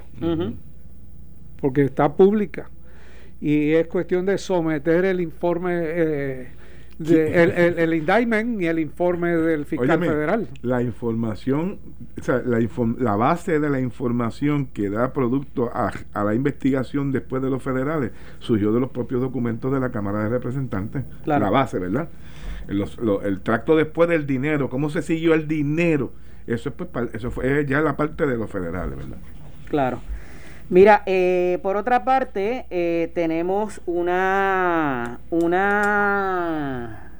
porque 1.59 1.83
está 1.83 2.13
pública. 2.15 2.69
Y 3.39 3.71
es 3.71 3.87
cuestión 3.87 4.25
de 4.25 4.37
someter 4.37 5.05
el 5.05 5.21
informe 5.21 5.73
eh, 5.75 6.47
el, 6.99 7.79
el, 7.79 7.93
indictment 7.93 8.61
y 8.61 8.67
el 8.67 8.79
informe 8.79 9.35
del 9.35 9.65
fiscal 9.65 9.99
federal. 9.99 10.47
La 10.61 10.81
información, 10.81 11.79
o 12.19 12.23
sea, 12.23 12.41
la, 12.45 12.59
la, 12.99 13.15
base 13.15 13.59
de 13.59 13.69
la 13.69 13.79
información 13.79 14.67
que 14.67 14.89
da 14.89 15.13
producto 15.13 15.69
a, 15.73 15.91
la 16.23 16.33
investigación 16.33 17.11
después 17.11 17.41
de 17.41 17.49
los 17.49 17.61
federales 17.61 18.11
surgió 18.39 18.71
de 18.71 18.79
los 18.79 18.89
propios 18.89 19.21
documentos 19.21 19.71
de 19.71 19.79
la 19.79 19.91
Cámara 19.91 20.23
de 20.23 20.29
Representantes. 20.29 21.03
La 21.25 21.49
base, 21.49 21.79
¿verdad? 21.79 22.09
el 22.67 23.41
tracto 23.41 23.75
después 23.75 24.09
del 24.09 24.25
dinero, 24.25 24.69
cómo 24.69 24.89
se 24.89 25.01
siguió 25.01 25.33
el 25.33 25.47
dinero. 25.47 26.11
Eso, 26.47 26.71
pues, 26.71 27.13
eso 27.13 27.29
fue 27.31 27.65
ya 27.65 27.81
la 27.81 27.97
parte 27.97 28.25
de 28.25 28.37
los 28.37 28.49
federales, 28.49 28.97
¿verdad? 28.97 29.17
Claro. 29.69 29.99
Mira, 30.69 31.03
eh, 31.05 31.59
por 31.63 31.77
otra 31.77 32.03
parte, 32.03 32.65
eh, 32.69 33.09
tenemos 33.13 33.81
una, 33.85 35.19
una 35.29 37.11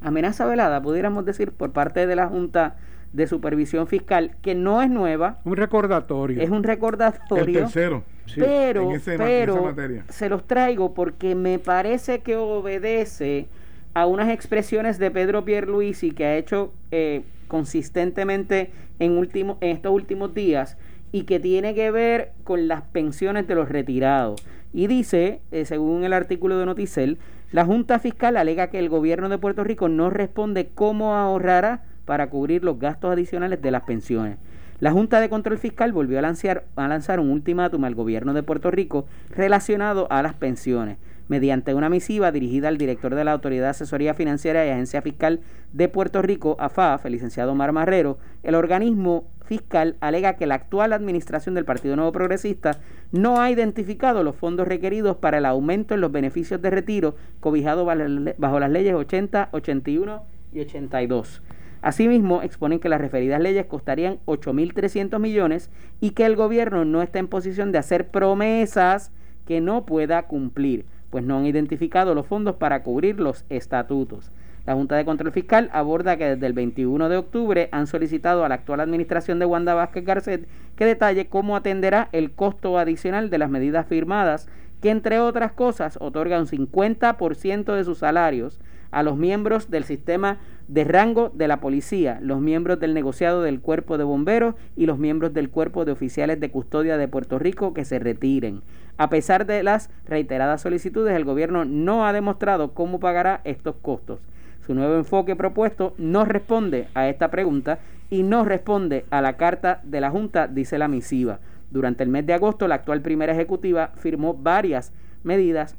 amenaza 0.00 0.46
velada, 0.46 0.80
pudiéramos 0.80 1.24
decir, 1.24 1.50
por 1.50 1.72
parte 1.72 2.06
de 2.06 2.14
la 2.14 2.28
Junta 2.28 2.76
de 3.12 3.26
Supervisión 3.26 3.88
Fiscal, 3.88 4.36
que 4.40 4.54
no 4.54 4.82
es 4.82 4.90
nueva. 4.90 5.40
Un 5.44 5.56
recordatorio. 5.56 6.40
Es 6.40 6.50
un 6.50 6.62
recordatorio. 6.62 7.58
El 7.58 7.64
tercero. 7.64 8.04
pero, 8.36 8.92
pero 9.04 9.74
se 10.08 10.28
los 10.28 10.46
traigo 10.46 10.94
porque 10.94 11.34
me 11.34 11.58
parece 11.58 12.20
que 12.20 12.36
obedece 12.36 13.48
a 13.94 14.06
unas 14.06 14.28
expresiones 14.30 15.00
de 15.00 15.10
Pedro 15.10 15.44
Pierluisi 15.44 16.12
que 16.12 16.24
ha 16.24 16.36
hecho 16.36 16.72
eh, 16.92 17.22
consistentemente 17.48 18.70
en, 19.00 19.18
último, 19.18 19.58
en 19.60 19.70
estos 19.70 19.92
últimos 19.92 20.32
días 20.32 20.76
y 21.12 21.22
que 21.22 21.40
tiene 21.40 21.74
que 21.74 21.90
ver 21.90 22.32
con 22.44 22.68
las 22.68 22.82
pensiones 22.82 23.46
de 23.46 23.54
los 23.54 23.68
retirados. 23.68 24.44
Y 24.72 24.86
dice, 24.86 25.40
eh, 25.50 25.64
según 25.64 26.04
el 26.04 26.12
artículo 26.12 26.58
de 26.58 26.66
Noticel, 26.66 27.18
la 27.52 27.64
Junta 27.64 27.98
Fiscal 27.98 28.36
alega 28.36 28.68
que 28.68 28.78
el 28.78 28.88
gobierno 28.88 29.28
de 29.28 29.38
Puerto 29.38 29.64
Rico 29.64 29.88
no 29.88 30.10
responde 30.10 30.68
cómo 30.74 31.16
ahorrará 31.16 31.82
para 32.04 32.30
cubrir 32.30 32.62
los 32.62 32.78
gastos 32.78 33.12
adicionales 33.12 33.60
de 33.60 33.70
las 33.70 33.82
pensiones. 33.82 34.38
La 34.78 34.92
Junta 34.92 35.20
de 35.20 35.28
Control 35.28 35.58
Fiscal 35.58 35.92
volvió 35.92 36.18
a 36.18 36.22
lanzar, 36.22 36.64
a 36.76 36.88
lanzar 36.88 37.20
un 37.20 37.30
ultimátum 37.30 37.84
al 37.84 37.94
gobierno 37.94 38.32
de 38.32 38.42
Puerto 38.42 38.70
Rico 38.70 39.06
relacionado 39.28 40.06
a 40.10 40.22
las 40.22 40.34
pensiones. 40.34 40.96
Mediante 41.30 41.74
una 41.74 41.88
misiva 41.88 42.32
dirigida 42.32 42.66
al 42.66 42.76
director 42.76 43.14
de 43.14 43.22
la 43.22 43.30
Autoridad 43.30 43.66
de 43.66 43.70
Asesoría 43.70 44.14
Financiera 44.14 44.66
y 44.66 44.70
Agencia 44.70 45.00
Fiscal 45.00 45.38
de 45.72 45.88
Puerto 45.88 46.22
Rico, 46.22 46.56
AFAF, 46.58 47.06
el 47.06 47.12
licenciado 47.12 47.52
Omar 47.52 47.70
Marrero, 47.70 48.18
el 48.42 48.56
organismo 48.56 49.30
fiscal 49.44 49.94
alega 50.00 50.34
que 50.34 50.48
la 50.48 50.56
actual 50.56 50.92
administración 50.92 51.54
del 51.54 51.64
Partido 51.64 51.94
Nuevo 51.94 52.10
Progresista 52.10 52.80
no 53.12 53.40
ha 53.40 53.48
identificado 53.48 54.24
los 54.24 54.34
fondos 54.34 54.66
requeridos 54.66 55.18
para 55.18 55.38
el 55.38 55.46
aumento 55.46 55.94
en 55.94 56.00
los 56.00 56.10
beneficios 56.10 56.60
de 56.62 56.70
retiro 56.70 57.14
cobijado 57.38 57.84
bajo 57.84 58.58
las 58.58 58.70
leyes 58.72 58.94
80, 58.96 59.50
81 59.52 60.24
y 60.52 60.60
82. 60.62 61.42
Asimismo, 61.80 62.42
exponen 62.42 62.80
que 62.80 62.88
las 62.88 63.00
referidas 63.00 63.40
leyes 63.40 63.66
costarían 63.66 64.18
8.300 64.26 65.20
millones 65.20 65.70
y 66.00 66.10
que 66.10 66.26
el 66.26 66.34
gobierno 66.34 66.84
no 66.84 67.02
está 67.02 67.20
en 67.20 67.28
posición 67.28 67.70
de 67.70 67.78
hacer 67.78 68.08
promesas 68.08 69.12
que 69.46 69.60
no 69.60 69.86
pueda 69.86 70.22
cumplir, 70.26 70.86
pues 71.10 71.24
no 71.24 71.38
han 71.38 71.46
identificado 71.46 72.14
los 72.14 72.26
fondos 72.26 72.56
para 72.56 72.82
cubrir 72.82 73.20
los 73.20 73.44
estatutos. 73.48 74.30
La 74.66 74.74
Junta 74.74 74.96
de 74.96 75.04
Control 75.04 75.32
Fiscal 75.32 75.70
aborda 75.72 76.16
que 76.16 76.36
desde 76.36 76.46
el 76.46 76.52
21 76.52 77.08
de 77.08 77.16
octubre 77.16 77.68
han 77.72 77.86
solicitado 77.86 78.44
a 78.44 78.48
la 78.48 78.56
actual 78.56 78.80
administración 78.80 79.38
de 79.38 79.46
Wanda 79.46 79.74
Vázquez 79.74 80.04
Garcet 80.04 80.48
que 80.76 80.84
detalle 80.84 81.28
cómo 81.28 81.56
atenderá 81.56 82.08
el 82.12 82.30
costo 82.32 82.78
adicional 82.78 83.30
de 83.30 83.38
las 83.38 83.50
medidas 83.50 83.86
firmadas 83.86 84.48
que 84.80 84.90
entre 84.90 85.18
otras 85.18 85.52
cosas 85.52 85.98
otorgan 86.00 86.42
un 86.42 86.46
50% 86.46 87.74
de 87.74 87.84
sus 87.84 87.98
salarios 87.98 88.60
a 88.90 89.02
los 89.02 89.16
miembros 89.16 89.70
del 89.70 89.84
sistema 89.84 90.38
de 90.68 90.84
rango 90.84 91.30
de 91.34 91.48
la 91.48 91.60
policía, 91.60 92.18
los 92.22 92.40
miembros 92.40 92.78
del 92.80 92.94
negociado 92.94 93.42
del 93.42 93.60
cuerpo 93.60 93.98
de 93.98 94.04
bomberos 94.04 94.54
y 94.76 94.86
los 94.86 94.98
miembros 94.98 95.32
del 95.32 95.50
cuerpo 95.50 95.84
de 95.84 95.92
oficiales 95.92 96.40
de 96.40 96.50
custodia 96.50 96.96
de 96.96 97.08
Puerto 97.08 97.38
Rico 97.38 97.74
que 97.74 97.84
se 97.84 97.98
retiren. 97.98 98.62
A 98.96 99.08
pesar 99.08 99.46
de 99.46 99.62
las 99.62 99.90
reiteradas 100.06 100.62
solicitudes, 100.62 101.16
el 101.16 101.24
gobierno 101.24 101.64
no 101.64 102.06
ha 102.06 102.12
demostrado 102.12 102.74
cómo 102.74 103.00
pagará 103.00 103.40
estos 103.44 103.76
costos. 103.76 104.20
Su 104.66 104.74
nuevo 104.74 104.96
enfoque 104.96 105.36
propuesto 105.36 105.94
no 105.98 106.24
responde 106.24 106.88
a 106.94 107.08
esta 107.08 107.30
pregunta 107.30 107.78
y 108.10 108.22
no 108.22 108.44
responde 108.44 109.04
a 109.10 109.20
la 109.22 109.36
carta 109.36 109.80
de 109.84 110.00
la 110.00 110.10
Junta, 110.10 110.48
dice 110.48 110.78
la 110.78 110.88
misiva. 110.88 111.40
Durante 111.70 112.02
el 112.02 112.10
mes 112.10 112.26
de 112.26 112.34
agosto, 112.34 112.68
la 112.68 112.76
actual 112.76 113.00
primera 113.00 113.32
ejecutiva 113.32 113.92
firmó 113.96 114.34
varias 114.34 114.92
medidas 115.22 115.76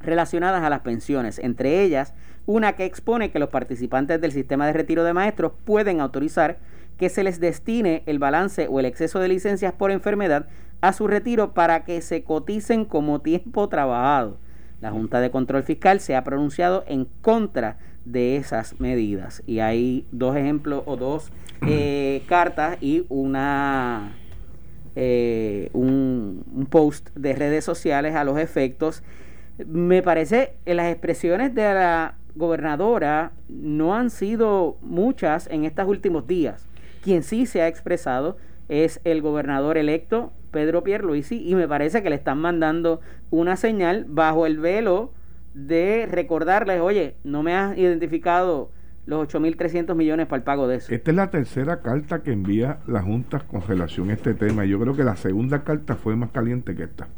relacionadas 0.00 0.62
a 0.62 0.70
las 0.70 0.80
pensiones, 0.80 1.38
entre 1.38 1.82
ellas 1.82 2.14
una 2.46 2.74
que 2.74 2.84
expone 2.84 3.30
que 3.30 3.38
los 3.38 3.48
participantes 3.48 4.20
del 4.20 4.32
sistema 4.32 4.66
de 4.66 4.74
retiro 4.74 5.02
de 5.02 5.14
maestros 5.14 5.52
pueden 5.64 6.00
autorizar 6.00 6.58
que 6.98 7.08
se 7.08 7.24
les 7.24 7.40
destine 7.40 8.02
el 8.06 8.18
balance 8.18 8.68
o 8.68 8.80
el 8.80 8.86
exceso 8.86 9.18
de 9.18 9.28
licencias 9.28 9.72
por 9.72 9.90
enfermedad 9.90 10.46
a 10.84 10.92
su 10.92 11.06
retiro 11.06 11.54
para 11.54 11.84
que 11.84 12.02
se 12.02 12.24
coticen 12.24 12.84
como 12.84 13.22
tiempo 13.22 13.70
trabajado. 13.70 14.36
La 14.82 14.90
Junta 14.90 15.20
de 15.20 15.30
Control 15.30 15.62
Fiscal 15.62 15.98
se 15.98 16.14
ha 16.14 16.24
pronunciado 16.24 16.84
en 16.86 17.06
contra 17.22 17.78
de 18.04 18.36
esas 18.36 18.78
medidas 18.80 19.42
y 19.46 19.60
hay 19.60 20.06
dos 20.12 20.36
ejemplos 20.36 20.82
o 20.84 20.96
dos 20.96 21.32
eh, 21.66 22.22
cartas 22.28 22.76
y 22.82 23.06
una 23.08 24.14
eh, 24.94 25.70
un, 25.72 26.44
un 26.54 26.66
post 26.66 27.08
de 27.14 27.32
redes 27.32 27.64
sociales 27.64 28.14
a 28.14 28.24
los 28.24 28.38
efectos 28.38 29.02
me 29.66 30.02
parece 30.02 30.52
que 30.66 30.74
las 30.74 30.92
expresiones 30.92 31.54
de 31.54 31.62
la 31.62 32.16
gobernadora 32.34 33.32
no 33.48 33.94
han 33.94 34.10
sido 34.10 34.76
muchas 34.82 35.46
en 35.46 35.64
estos 35.64 35.88
últimos 35.88 36.26
días. 36.26 36.66
Quien 37.02 37.22
sí 37.22 37.46
se 37.46 37.62
ha 37.62 37.68
expresado 37.68 38.36
es 38.68 39.00
el 39.04 39.22
gobernador 39.22 39.76
electo 39.78 40.32
Pedro 40.50 40.84
Pierluisi 40.84 41.46
y 41.48 41.54
me 41.54 41.68
parece 41.68 42.02
que 42.02 42.10
le 42.10 42.16
están 42.16 42.38
mandando 42.38 43.00
una 43.30 43.56
señal 43.56 44.06
bajo 44.08 44.46
el 44.46 44.58
velo 44.58 45.12
de 45.54 46.08
recordarles, 46.10 46.80
oye, 46.80 47.16
no 47.24 47.42
me 47.42 47.54
has 47.54 47.76
identificado 47.76 48.70
los 49.06 49.28
8.300 49.28 49.94
millones 49.94 50.26
para 50.26 50.38
el 50.38 50.42
pago 50.44 50.66
de 50.66 50.76
eso. 50.76 50.94
Esta 50.94 51.10
es 51.10 51.16
la 51.16 51.30
tercera 51.30 51.82
carta 51.82 52.22
que 52.22 52.32
envía 52.32 52.78
la 52.86 53.02
Junta 53.02 53.40
con 53.40 53.62
relación 53.62 54.10
a 54.10 54.14
este 54.14 54.34
tema. 54.34 54.64
Yo 54.64 54.80
creo 54.80 54.96
que 54.96 55.04
la 55.04 55.16
segunda 55.16 55.62
carta 55.62 55.96
fue 55.96 56.16
más 56.16 56.30
caliente 56.30 56.74
que 56.74 56.84
esta. 56.84 57.08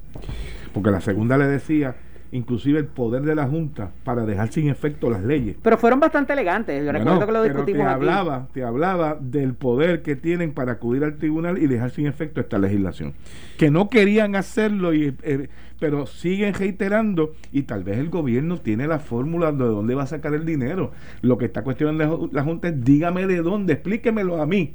Porque 0.72 0.90
la 0.90 1.00
segunda 1.00 1.38
le 1.38 1.46
decía 1.46 1.94
inclusive 2.32 2.78
el 2.78 2.86
poder 2.86 3.22
de 3.22 3.34
la 3.34 3.46
Junta 3.46 3.90
para 4.04 4.24
dejar 4.24 4.52
sin 4.52 4.68
efecto 4.68 5.10
las 5.10 5.22
leyes. 5.22 5.56
Pero 5.62 5.78
fueron 5.78 6.00
bastante 6.00 6.32
elegantes, 6.32 6.84
yo 6.84 6.92
recuerdo 6.92 7.26
que 7.26 7.32
lo 7.32 7.42
discutimos 7.42 7.86
te 7.86 7.92
hablaba, 7.92 8.48
Te 8.52 8.64
hablaba 8.64 9.16
del 9.20 9.54
poder 9.54 10.02
que 10.02 10.16
tienen 10.16 10.52
para 10.52 10.72
acudir 10.72 11.04
al 11.04 11.16
tribunal 11.16 11.58
y 11.58 11.66
dejar 11.66 11.90
sin 11.90 12.06
efecto 12.06 12.40
esta 12.40 12.58
legislación. 12.58 13.14
Que 13.58 13.70
no 13.70 13.88
querían 13.88 14.36
hacerlo, 14.36 14.94
y, 14.94 15.14
eh, 15.22 15.48
pero 15.78 16.06
siguen 16.06 16.54
reiterando 16.54 17.32
y 17.52 17.62
tal 17.62 17.84
vez 17.84 17.98
el 17.98 18.08
gobierno 18.08 18.58
tiene 18.58 18.86
la 18.86 18.98
fórmula 18.98 19.52
de 19.52 19.64
dónde 19.64 19.94
va 19.94 20.04
a 20.04 20.06
sacar 20.06 20.34
el 20.34 20.44
dinero. 20.44 20.92
Lo 21.22 21.38
que 21.38 21.46
está 21.46 21.62
cuestionando 21.62 22.28
la 22.32 22.42
Junta 22.42 22.68
es 22.68 22.84
dígame 22.84 23.26
de 23.26 23.42
dónde, 23.42 23.74
explíquemelo 23.74 24.40
a 24.40 24.46
mí. 24.46 24.74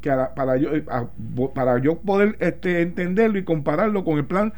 Que 0.00 0.10
para 0.36 0.56
yo 0.56 0.70
para 1.54 1.78
yo 1.78 1.98
poder 1.98 2.36
este, 2.40 2.82
entenderlo 2.82 3.38
y 3.38 3.44
compararlo 3.44 4.04
con 4.04 4.18
el 4.18 4.26
plan 4.26 4.52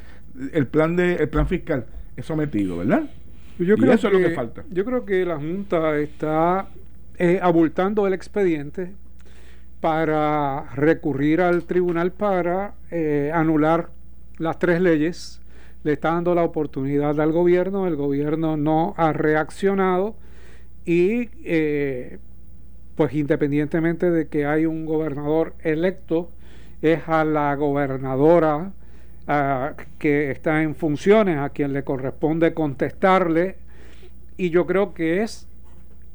el 0.52 0.66
plan 0.66 0.96
de 0.96 1.14
el 1.14 1.28
plan 1.28 1.46
fiscal 1.46 1.86
sometido, 2.22 2.78
¿verdad? 2.78 3.08
Yo 3.58 3.76
creo 3.76 3.92
eso 3.92 4.10
que, 4.10 4.16
es 4.16 4.22
lo 4.22 4.28
que 4.28 4.34
falta. 4.34 4.64
Yo 4.70 4.84
creo 4.84 5.04
que 5.04 5.24
la 5.24 5.36
Junta 5.36 5.98
está 5.98 6.68
eh, 7.18 7.40
abultando 7.42 8.06
el 8.06 8.12
expediente 8.12 8.92
para 9.80 10.64
recurrir 10.74 11.40
al 11.40 11.64
tribunal 11.64 12.12
para 12.12 12.74
eh, 12.90 13.30
anular 13.34 13.90
las 14.38 14.58
tres 14.58 14.80
leyes. 14.80 15.40
Le 15.84 15.92
está 15.92 16.12
dando 16.12 16.34
la 16.34 16.44
oportunidad 16.44 17.20
al 17.20 17.32
gobierno, 17.32 17.86
el 17.86 17.96
gobierno 17.96 18.56
no 18.56 18.94
ha 18.96 19.12
reaccionado 19.12 20.16
y 20.84 21.30
eh, 21.44 22.18
pues 22.96 23.14
independientemente 23.14 24.10
de 24.10 24.26
que 24.26 24.46
hay 24.46 24.66
un 24.66 24.86
gobernador 24.86 25.54
electo, 25.62 26.30
es 26.82 27.08
a 27.08 27.24
la 27.24 27.54
gobernadora 27.54 28.72
que 29.98 30.30
está 30.30 30.62
en 30.62 30.74
funciones, 30.74 31.36
a 31.36 31.50
quien 31.50 31.74
le 31.74 31.84
corresponde 31.84 32.54
contestarle, 32.54 33.56
y 34.38 34.48
yo 34.48 34.66
creo 34.66 34.94
que 34.94 35.22
es 35.22 35.46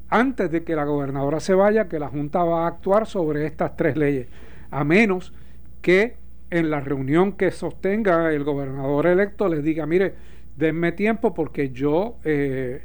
antes 0.08 0.50
de 0.50 0.64
que 0.64 0.74
la 0.74 0.84
gobernadora 0.84 1.38
se 1.38 1.54
vaya 1.54 1.88
que 1.88 2.00
la 2.00 2.08
Junta 2.08 2.42
va 2.42 2.64
a 2.64 2.68
actuar 2.68 3.06
sobre 3.06 3.46
estas 3.46 3.76
tres 3.76 3.96
leyes, 3.96 4.26
a 4.70 4.82
menos 4.82 5.32
que 5.80 6.16
en 6.50 6.70
la 6.70 6.80
reunión 6.80 7.32
que 7.32 7.52
sostenga 7.52 8.32
el 8.32 8.42
gobernador 8.42 9.06
electo 9.06 9.48
les 9.48 9.62
diga, 9.62 9.86
mire, 9.86 10.14
denme 10.56 10.90
tiempo 10.92 11.34
porque 11.34 11.70
yo 11.70 12.16
eh, 12.24 12.82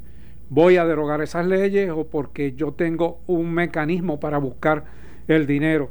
voy 0.50 0.78
a 0.78 0.86
derogar 0.86 1.22
esas 1.22 1.46
leyes 1.46 1.90
o 1.90 2.08
porque 2.08 2.54
yo 2.54 2.74
tengo 2.74 3.20
un 3.26 3.52
mecanismo 3.52 4.20
para 4.20 4.38
buscar 4.38 4.86
el 5.28 5.48
dinero 5.48 5.90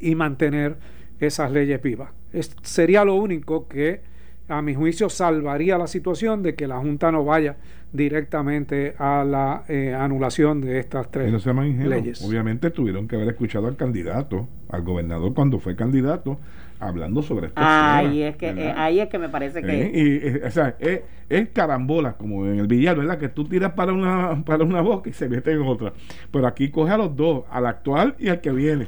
y 0.00 0.14
mantener 0.14 0.76
esas 1.18 1.50
leyes 1.50 1.80
vivas 1.82 2.17
sería 2.62 3.04
lo 3.04 3.14
único 3.14 3.68
que 3.68 4.00
a 4.48 4.62
mi 4.62 4.74
juicio 4.74 5.08
salvaría 5.08 5.76
la 5.76 5.86
situación 5.86 6.42
de 6.42 6.54
que 6.54 6.66
la 6.66 6.78
Junta 6.78 7.12
no 7.12 7.24
vaya 7.24 7.56
directamente 7.92 8.94
a 8.98 9.24
la 9.24 9.64
eh, 9.68 9.94
anulación 9.94 10.60
de 10.60 10.78
estas 10.78 11.10
tres 11.10 11.32
leyes. 11.46 12.22
Obviamente 12.22 12.70
tuvieron 12.70 13.08
que 13.08 13.16
haber 13.16 13.28
escuchado 13.28 13.66
al 13.66 13.76
candidato, 13.76 14.48
al 14.68 14.82
gobernador 14.82 15.34
cuando 15.34 15.58
fue 15.58 15.74
candidato, 15.74 16.38
hablando 16.80 17.22
sobre 17.22 17.48
esto. 17.48 17.60
ahí 17.60 18.22
es 18.22 18.36
que 18.36 18.50
eh, 18.50 18.72
ahí 18.76 19.00
es 19.00 19.08
que 19.08 19.18
me 19.18 19.28
parece 19.28 19.62
que 19.62 19.90
eh, 19.94 20.42
o 20.46 20.50
sea, 20.50 20.76
es, 20.78 21.00
es, 21.28 21.48
carambola 21.48 22.12
como 22.12 22.46
en 22.46 22.60
el 22.60 22.68
billar 22.68 22.96
verdad 22.96 23.18
que 23.18 23.28
tú 23.28 23.44
tiras 23.44 23.72
para 23.72 23.92
una 23.92 24.44
para 24.44 24.62
una 24.62 24.80
boca 24.80 25.10
y 25.10 25.12
se 25.12 25.28
mete 25.28 25.50
en 25.50 25.62
otra 25.62 25.92
pero 26.30 26.46
aquí 26.46 26.70
coge 26.70 26.92
a 26.92 26.96
los 26.96 27.16
dos 27.16 27.44
al 27.50 27.66
actual 27.66 28.14
y 28.20 28.28
al 28.28 28.40
que 28.40 28.52
viene 28.52 28.86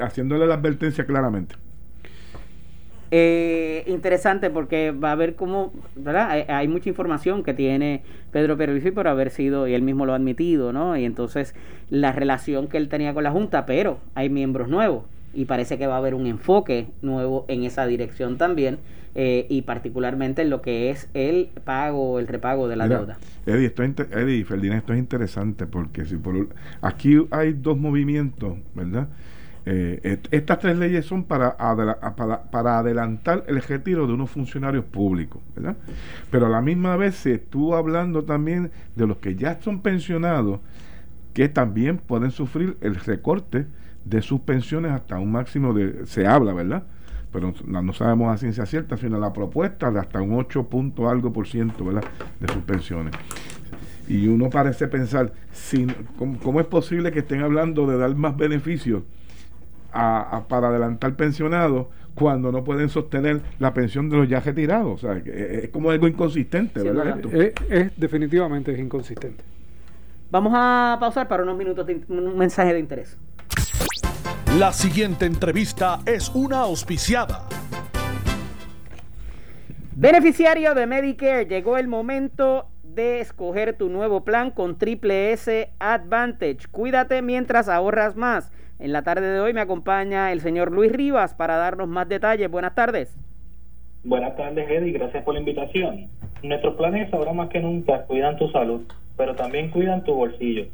haciéndole 0.00 0.46
la 0.46 0.54
advertencia 0.54 1.04
claramente 1.06 1.56
eh, 3.10 3.84
interesante 3.86 4.50
porque 4.50 4.90
va 4.90 5.12
a 5.12 5.14
ver 5.14 5.34
cómo, 5.34 5.72
¿verdad? 5.96 6.44
Hay, 6.48 6.68
mucha 6.68 6.88
información 6.88 7.42
que 7.42 7.54
tiene 7.54 8.02
Pedro 8.32 8.56
Pierluisi 8.56 8.90
por 8.90 9.08
haber 9.08 9.30
sido, 9.30 9.66
y 9.66 9.74
él 9.74 9.82
mismo 9.82 10.04
lo 10.06 10.12
ha 10.12 10.16
admitido, 10.16 10.72
¿no? 10.72 10.96
Y 10.96 11.04
entonces 11.04 11.54
la 11.90 12.12
relación 12.12 12.68
que 12.68 12.76
él 12.76 12.88
tenía 12.88 13.14
con 13.14 13.24
la 13.24 13.30
Junta, 13.30 13.66
pero 13.66 13.98
hay 14.14 14.28
miembros 14.28 14.68
nuevos 14.68 15.04
y 15.34 15.44
parece 15.44 15.78
que 15.78 15.86
va 15.86 15.94
a 15.94 15.98
haber 15.98 16.14
un 16.14 16.26
enfoque 16.26 16.88
nuevo 17.02 17.44
en 17.48 17.64
esa 17.64 17.86
dirección 17.86 18.38
también 18.38 18.78
eh, 19.14 19.46
y 19.48 19.62
particularmente 19.62 20.42
en 20.42 20.50
lo 20.50 20.62
que 20.62 20.90
es 20.90 21.08
el 21.14 21.48
pago, 21.64 22.18
el 22.18 22.26
repago 22.26 22.68
de 22.68 22.76
la 22.76 22.88
deuda. 22.88 23.18
Eddie, 23.46 23.66
esto 23.66 23.82
Eddie 23.82 24.44
Ferdinand, 24.44 24.80
esto 24.80 24.92
es 24.92 24.98
interesante 24.98 25.66
porque 25.66 26.04
si 26.04 26.16
por 26.16 26.48
aquí 26.82 27.16
hay 27.30 27.52
dos 27.54 27.78
movimientos, 27.78 28.58
¿verdad? 28.74 29.08
Eh, 29.70 30.18
estas 30.30 30.60
tres 30.60 30.78
leyes 30.78 31.04
son 31.04 31.24
para, 31.24 31.54
para, 31.58 32.78
adelantar 32.78 33.44
el 33.48 33.60
retiro 33.60 34.06
de 34.06 34.14
unos 34.14 34.30
funcionarios 34.30 34.86
públicos, 34.86 35.42
¿verdad? 35.54 35.76
Pero 36.30 36.46
a 36.46 36.48
la 36.48 36.62
misma 36.62 36.96
vez 36.96 37.16
se 37.16 37.34
estuvo 37.34 37.76
hablando 37.76 38.24
también 38.24 38.70
de 38.96 39.06
los 39.06 39.18
que 39.18 39.34
ya 39.34 39.60
son 39.60 39.82
pensionados, 39.82 40.60
que 41.34 41.50
también 41.50 41.98
pueden 41.98 42.30
sufrir 42.30 42.78
el 42.80 42.94
recorte 42.94 43.66
de 44.06 44.22
sus 44.22 44.40
pensiones 44.40 44.92
hasta 44.92 45.18
un 45.18 45.32
máximo 45.32 45.74
de, 45.74 46.06
se 46.06 46.26
habla, 46.26 46.54
¿verdad? 46.54 46.84
Pero 47.30 47.52
no, 47.66 47.92
sabemos 47.92 48.32
a 48.32 48.38
ciencia 48.38 48.64
cierta, 48.64 48.96
sino 48.96 49.18
la 49.18 49.34
propuesta 49.34 49.90
de 49.90 50.00
hasta 50.00 50.22
un 50.22 50.32
8 50.32 50.66
punto 50.70 51.10
algo 51.10 51.30
por 51.30 51.46
ciento, 51.46 51.84
¿verdad? 51.84 52.04
De 52.40 52.50
sus 52.50 52.62
pensiones. 52.62 53.14
Y 54.08 54.28
uno 54.28 54.48
parece 54.48 54.88
pensar, 54.88 55.30
¿cómo, 56.16 56.58
es 56.58 56.66
posible 56.66 57.12
que 57.12 57.18
estén 57.18 57.42
hablando 57.42 57.86
de 57.86 57.98
dar 57.98 58.14
más 58.14 58.34
beneficios 58.34 59.02
para 59.92 60.68
adelantar 60.68 61.14
pensionados 61.14 61.86
cuando 62.14 62.50
no 62.50 62.64
pueden 62.64 62.88
sostener 62.88 63.40
la 63.58 63.72
pensión 63.72 64.10
de 64.10 64.16
los 64.16 64.28
ya 64.28 64.40
retirados? 64.40 65.04
O 65.04 65.06
sea, 65.06 65.16
es 65.24 65.68
como 65.70 65.90
algo 65.90 66.08
inconsistente, 66.08 66.82
¿verdad? 66.82 67.20
Es, 67.70 67.92
definitivamente 67.96 68.72
es 68.72 68.78
inconsistente. 68.78 69.44
Vamos 70.30 70.52
a 70.54 70.96
pausar 71.00 71.26
para 71.28 71.42
unos 71.42 71.56
minutos 71.56 71.86
de 71.86 72.02
un 72.08 72.36
mensaje 72.36 72.74
de 72.74 72.80
interés. 72.80 73.18
La 74.58 74.72
siguiente 74.72 75.26
entrevista 75.26 76.00
es 76.04 76.30
una 76.34 76.60
auspiciada. 76.60 77.46
Beneficiario 79.94 80.74
de 80.74 80.86
Medicare, 80.86 81.46
llegó 81.46 81.76
el 81.76 81.88
momento 81.88 82.66
de 82.82 83.20
escoger 83.20 83.76
tu 83.76 83.88
nuevo 83.88 84.24
plan 84.24 84.50
con 84.50 84.78
Triple 84.78 85.32
S 85.32 85.70
Advantage. 85.78 86.68
Cuídate 86.70 87.22
mientras 87.22 87.68
ahorras 87.68 88.16
más. 88.16 88.50
En 88.80 88.92
la 88.92 89.02
tarde 89.02 89.26
de 89.26 89.40
hoy 89.40 89.52
me 89.52 89.60
acompaña 89.60 90.30
el 90.30 90.40
señor 90.40 90.70
Luis 90.70 90.92
Rivas 90.92 91.34
para 91.34 91.56
darnos 91.56 91.88
más 91.88 92.08
detalles. 92.08 92.48
Buenas 92.48 92.76
tardes. 92.76 93.12
Buenas 94.04 94.36
tardes, 94.36 94.70
Eddie. 94.70 94.92
Gracias 94.92 95.24
por 95.24 95.34
la 95.34 95.40
invitación. 95.40 96.06
Nuestros 96.44 96.76
planes 96.76 97.12
ahora 97.12 97.32
más 97.32 97.48
que 97.48 97.58
nunca 97.58 98.02
cuidan 98.02 98.36
tu 98.36 98.48
salud, 98.50 98.82
pero 99.16 99.34
también 99.34 99.70
cuidan 99.70 100.04
tu 100.04 100.14
bolsillo. 100.14 100.66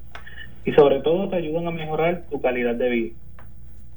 Y 0.67 0.73
sobre 0.73 1.01
todo 1.01 1.31
te 1.31 1.37
ayudan 1.37 1.67
a 1.67 1.71
mejorar 1.71 2.25
tu 2.31 2.43
calidad 2.43 2.75
de 2.75 2.91
vida. 2.91 3.15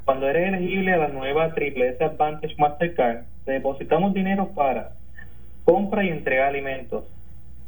Cuando 0.05 0.29
eres 0.29 0.53
elegible 0.53 0.93
a 0.93 0.97
la 0.97 1.07
nueva 1.09 1.53
Triple 1.53 1.89
S 1.89 2.01
Advantage 2.01 2.55
Mastercard, 2.57 3.25
te 3.43 3.51
depositamos 3.51 4.13
dinero 4.13 4.51
para 4.55 4.91
compra 5.65 6.05
y 6.05 6.09
entrega 6.09 6.43
de 6.43 6.49
alimentos, 6.49 7.03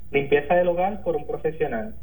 limpieza 0.10 0.56
del 0.56 0.70
hogar 0.70 1.04
por 1.04 1.18
un 1.18 1.28
profesional. 1.28 1.96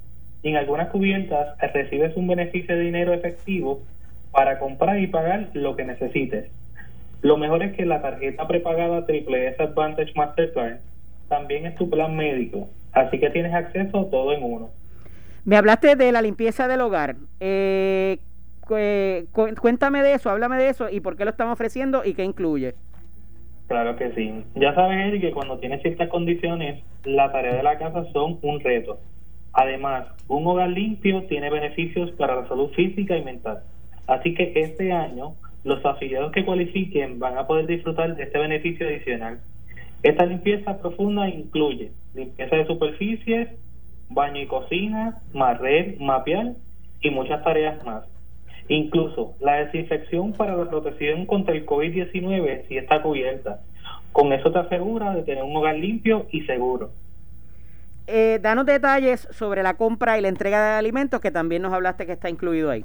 Y 0.42 0.50
en 0.50 0.56
algunas 0.56 0.90
cubiertas 0.90 1.58
recibes 1.72 2.14
un 2.18 2.26
beneficio 2.26 2.76
de 2.76 2.82
dinero 2.82 3.14
efectivo 3.14 3.80
para 4.32 4.58
comprar 4.58 4.98
y 4.98 5.06
pagar 5.06 5.50
lo 5.54 5.76
que 5.76 5.84
necesites. 5.84 6.50
Lo 7.22 7.36
mejor 7.36 7.62
es 7.62 7.74
que 7.74 7.86
la 7.86 8.02
tarjeta 8.02 8.46
prepagada 8.46 9.06
Triple 9.06 9.48
S 9.48 9.62
Advantage 9.62 10.12
Mastercard 10.14 10.78
también 11.28 11.66
es 11.66 11.74
tu 11.74 11.90
plan 11.90 12.14
médico, 12.14 12.68
así 12.92 13.18
que 13.18 13.30
tienes 13.30 13.54
acceso 13.54 14.00
a 14.00 14.10
todo 14.10 14.32
en 14.32 14.42
uno. 14.42 14.70
Me 15.44 15.56
hablaste 15.56 15.96
de 15.96 16.12
la 16.12 16.22
limpieza 16.22 16.68
del 16.68 16.80
hogar. 16.80 17.16
Eh, 17.40 18.18
cuéntame 19.60 20.02
de 20.02 20.14
eso, 20.14 20.30
háblame 20.30 20.56
de 20.58 20.68
eso 20.68 20.88
y 20.90 21.00
por 21.00 21.16
qué 21.16 21.24
lo 21.24 21.30
están 21.30 21.48
ofreciendo 21.48 22.04
y 22.04 22.14
qué 22.14 22.24
incluye. 22.24 22.74
Claro 23.68 23.96
que 23.96 24.12
sí. 24.12 24.44
Ya 24.54 24.74
sabes, 24.74 25.06
Eric, 25.06 25.22
que 25.22 25.32
cuando 25.32 25.58
tienes 25.58 25.82
ciertas 25.82 26.08
condiciones, 26.08 26.82
la 27.04 27.32
tarea 27.32 27.54
de 27.54 27.62
la 27.62 27.78
casa 27.78 28.04
son 28.12 28.38
un 28.42 28.60
reto. 28.60 28.98
Además, 29.52 30.06
un 30.28 30.46
hogar 30.46 30.68
limpio 30.68 31.24
tiene 31.24 31.50
beneficios 31.50 32.10
para 32.12 32.36
la 32.36 32.48
salud 32.48 32.70
física 32.72 33.16
y 33.16 33.24
mental. 33.24 33.62
Así 34.06 34.34
que 34.34 34.52
este 34.54 34.92
año, 34.92 35.34
los 35.64 35.84
afiliados 35.84 36.32
que 36.32 36.44
cualifiquen 36.44 37.18
van 37.18 37.36
a 37.38 37.46
poder 37.46 37.66
disfrutar 37.66 38.16
de 38.16 38.22
este 38.22 38.38
beneficio 38.38 38.86
adicional. 38.86 39.40
Esta 40.02 40.24
limpieza 40.24 40.78
profunda 40.78 41.28
incluye 41.28 41.90
limpieza 42.14 42.56
de 42.56 42.66
superficies, 42.66 43.48
baño 44.08 44.40
y 44.40 44.46
cocina, 44.46 45.18
marrer, 45.32 45.96
mapear 46.00 46.54
y 47.00 47.10
muchas 47.10 47.42
tareas 47.42 47.84
más. 47.84 48.04
Incluso 48.68 49.34
la 49.40 49.64
desinfección 49.64 50.32
para 50.32 50.56
la 50.56 50.68
protección 50.68 51.26
contra 51.26 51.54
el 51.54 51.66
COVID-19 51.66 52.66
si 52.68 52.76
está 52.76 53.02
cubierta. 53.02 53.60
Con 54.12 54.32
eso 54.32 54.50
te 54.50 54.58
asegura 54.58 55.14
de 55.14 55.22
tener 55.22 55.44
un 55.44 55.54
hogar 55.56 55.76
limpio 55.76 56.26
y 56.30 56.42
seguro. 56.42 56.90
Eh, 58.06 58.38
danos 58.40 58.66
detalles 58.66 59.28
sobre 59.32 59.62
la 59.62 59.74
compra 59.74 60.16
y 60.18 60.22
la 60.22 60.28
entrega 60.28 60.64
de 60.64 60.78
alimentos 60.78 61.20
que 61.20 61.30
también 61.30 61.62
nos 61.62 61.72
hablaste 61.72 62.06
que 62.06 62.12
está 62.12 62.30
incluido 62.30 62.70
ahí. 62.70 62.84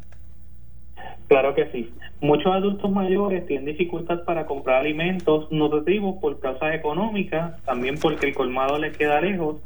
Claro 1.31 1.55
que 1.55 1.71
sí. 1.71 1.89
Muchos 2.19 2.53
adultos 2.53 2.91
mayores 2.91 3.45
tienen 3.45 3.63
dificultad 3.63 4.25
para 4.25 4.45
comprar 4.45 4.81
alimentos 4.81 5.49
nutritivos 5.49 6.17
por 6.19 6.41
causas 6.41 6.75
económicas, 6.75 7.55
también 7.63 7.95
porque 7.97 8.27
el 8.27 8.35
colmado 8.35 8.77
les 8.77 8.97
queda 8.97 9.21
lejos 9.21 9.61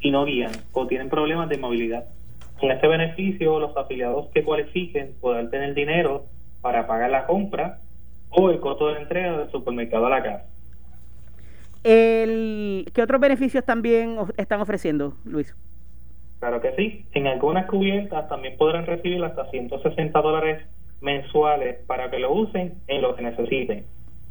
y 0.00 0.10
no 0.12 0.24
guían 0.24 0.52
o 0.72 0.86
tienen 0.86 1.10
problemas 1.10 1.50
de 1.50 1.58
movilidad. 1.58 2.06
Con 2.58 2.70
este 2.70 2.88
beneficio, 2.88 3.60
los 3.60 3.76
afiliados 3.76 4.28
que 4.32 4.42
cualifiquen 4.42 5.12
podrán 5.20 5.50
tener 5.50 5.74
dinero 5.74 6.24
para 6.62 6.86
pagar 6.86 7.10
la 7.10 7.26
compra 7.26 7.80
o 8.30 8.48
el 8.48 8.58
costo 8.58 8.88
de 8.88 8.94
la 8.94 9.00
entrega 9.00 9.36
del 9.40 9.50
supermercado 9.50 10.06
a 10.06 10.10
la 10.10 10.22
casa. 10.22 10.46
El, 11.84 12.90
¿Qué 12.94 13.02
otros 13.02 13.20
beneficios 13.20 13.62
también 13.66 14.16
están 14.38 14.62
ofreciendo, 14.62 15.18
Luis? 15.26 15.54
Claro 16.38 16.62
que 16.62 16.74
sí. 16.76 17.04
En 17.12 17.26
algunas 17.26 17.66
cubiertas 17.66 18.26
también 18.30 18.56
podrán 18.56 18.86
recibir 18.86 19.22
hasta 19.22 19.50
160 19.50 20.18
dólares 20.22 20.62
mensuales 21.00 21.78
para 21.86 22.10
que 22.10 22.18
lo 22.18 22.32
usen 22.32 22.74
en 22.86 23.02
lo 23.02 23.14
que 23.16 23.22
necesiten. 23.22 23.84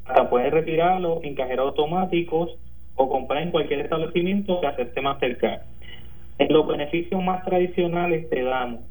Hasta 0.05 0.29
pueden 0.29 0.51
retirarlo 0.51 1.19
en 1.23 1.35
cajeros 1.35 1.69
automáticos 1.69 2.57
o 2.95 3.09
comprar 3.09 3.43
en 3.43 3.51
cualquier 3.51 3.81
establecimiento 3.81 4.59
que 4.59 4.67
acepte 4.67 5.01
Mastercard. 5.01 5.61
En 6.37 6.53
los 6.53 6.67
beneficios 6.67 7.23
más 7.23 7.43
tradicionales 7.45 8.29
te 8.29 8.43
damos 8.43 8.81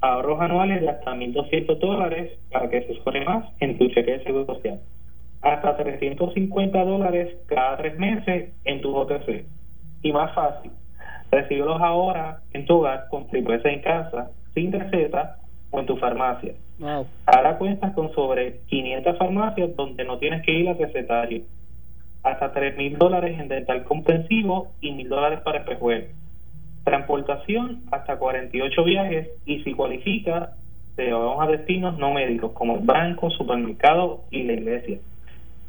ahorros 0.00 0.40
anuales 0.40 0.80
de 0.80 0.88
hasta 0.88 1.14
1.200 1.14 1.78
dólares 1.78 2.38
para 2.50 2.68
que 2.68 2.82
se 2.82 2.92
escore 2.92 3.24
más 3.24 3.44
en 3.60 3.78
tu 3.78 3.88
cheque 3.88 4.18
de 4.18 4.24
seguro 4.24 4.46
social. 4.46 4.80
Hasta 5.42 5.76
350 5.76 6.84
dólares 6.84 7.36
cada 7.46 7.76
tres 7.76 7.98
meses 7.98 8.52
en 8.64 8.80
tu 8.80 8.94
OTC. 8.94 9.44
Y 10.02 10.12
más 10.12 10.34
fácil, 10.34 10.70
recíbelos 11.30 11.80
ahora 11.80 12.40
en 12.52 12.64
tu 12.66 12.78
hogar 12.78 13.06
con 13.10 13.26
triple 13.28 13.60
en 13.64 13.80
casa, 13.80 14.30
sin 14.54 14.72
receta 14.72 15.36
o 15.70 15.80
en 15.80 15.86
tu 15.86 15.96
farmacia. 15.96 16.54
Ahora 17.26 17.58
cuentas 17.58 17.94
con 17.94 18.12
sobre 18.12 18.60
500 18.66 19.16
farmacias 19.18 19.74
donde 19.76 20.04
no 20.04 20.18
tienes 20.18 20.44
que 20.44 20.52
ir 20.52 20.68
a 20.68 20.74
recetario. 20.74 21.42
Hasta 22.22 22.52
3.000 22.52 22.98
dólares 22.98 23.38
en 23.38 23.48
dental 23.48 23.84
comprensivo 23.84 24.72
y 24.80 24.90
1.000 24.92 25.08
dólares 25.08 25.40
para 25.40 25.58
espejuelos 25.58 26.10
transportación 26.86 27.82
hasta 27.90 28.16
48 28.16 28.84
viajes 28.84 29.28
y 29.44 29.58
si 29.64 29.74
cualifica, 29.74 30.52
te 30.94 31.12
vamos 31.12 31.42
a 31.42 31.50
destinos 31.50 31.98
no 31.98 32.12
médicos 32.12 32.52
como 32.52 32.78
banco, 32.78 33.28
supermercado 33.30 34.22
y 34.30 34.44
la 34.44 34.52
iglesia. 34.52 34.98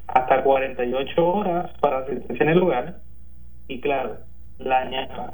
Hasta 0.08 0.44
48 0.44 1.28
horas 1.28 1.72
para 1.82 2.00
asistencia 2.00 2.44
en 2.44 2.50
el 2.50 2.60
lugar 2.60 2.98
y 3.68 3.82
claro, 3.82 4.18
la 4.60 4.82
añada. 4.82 5.34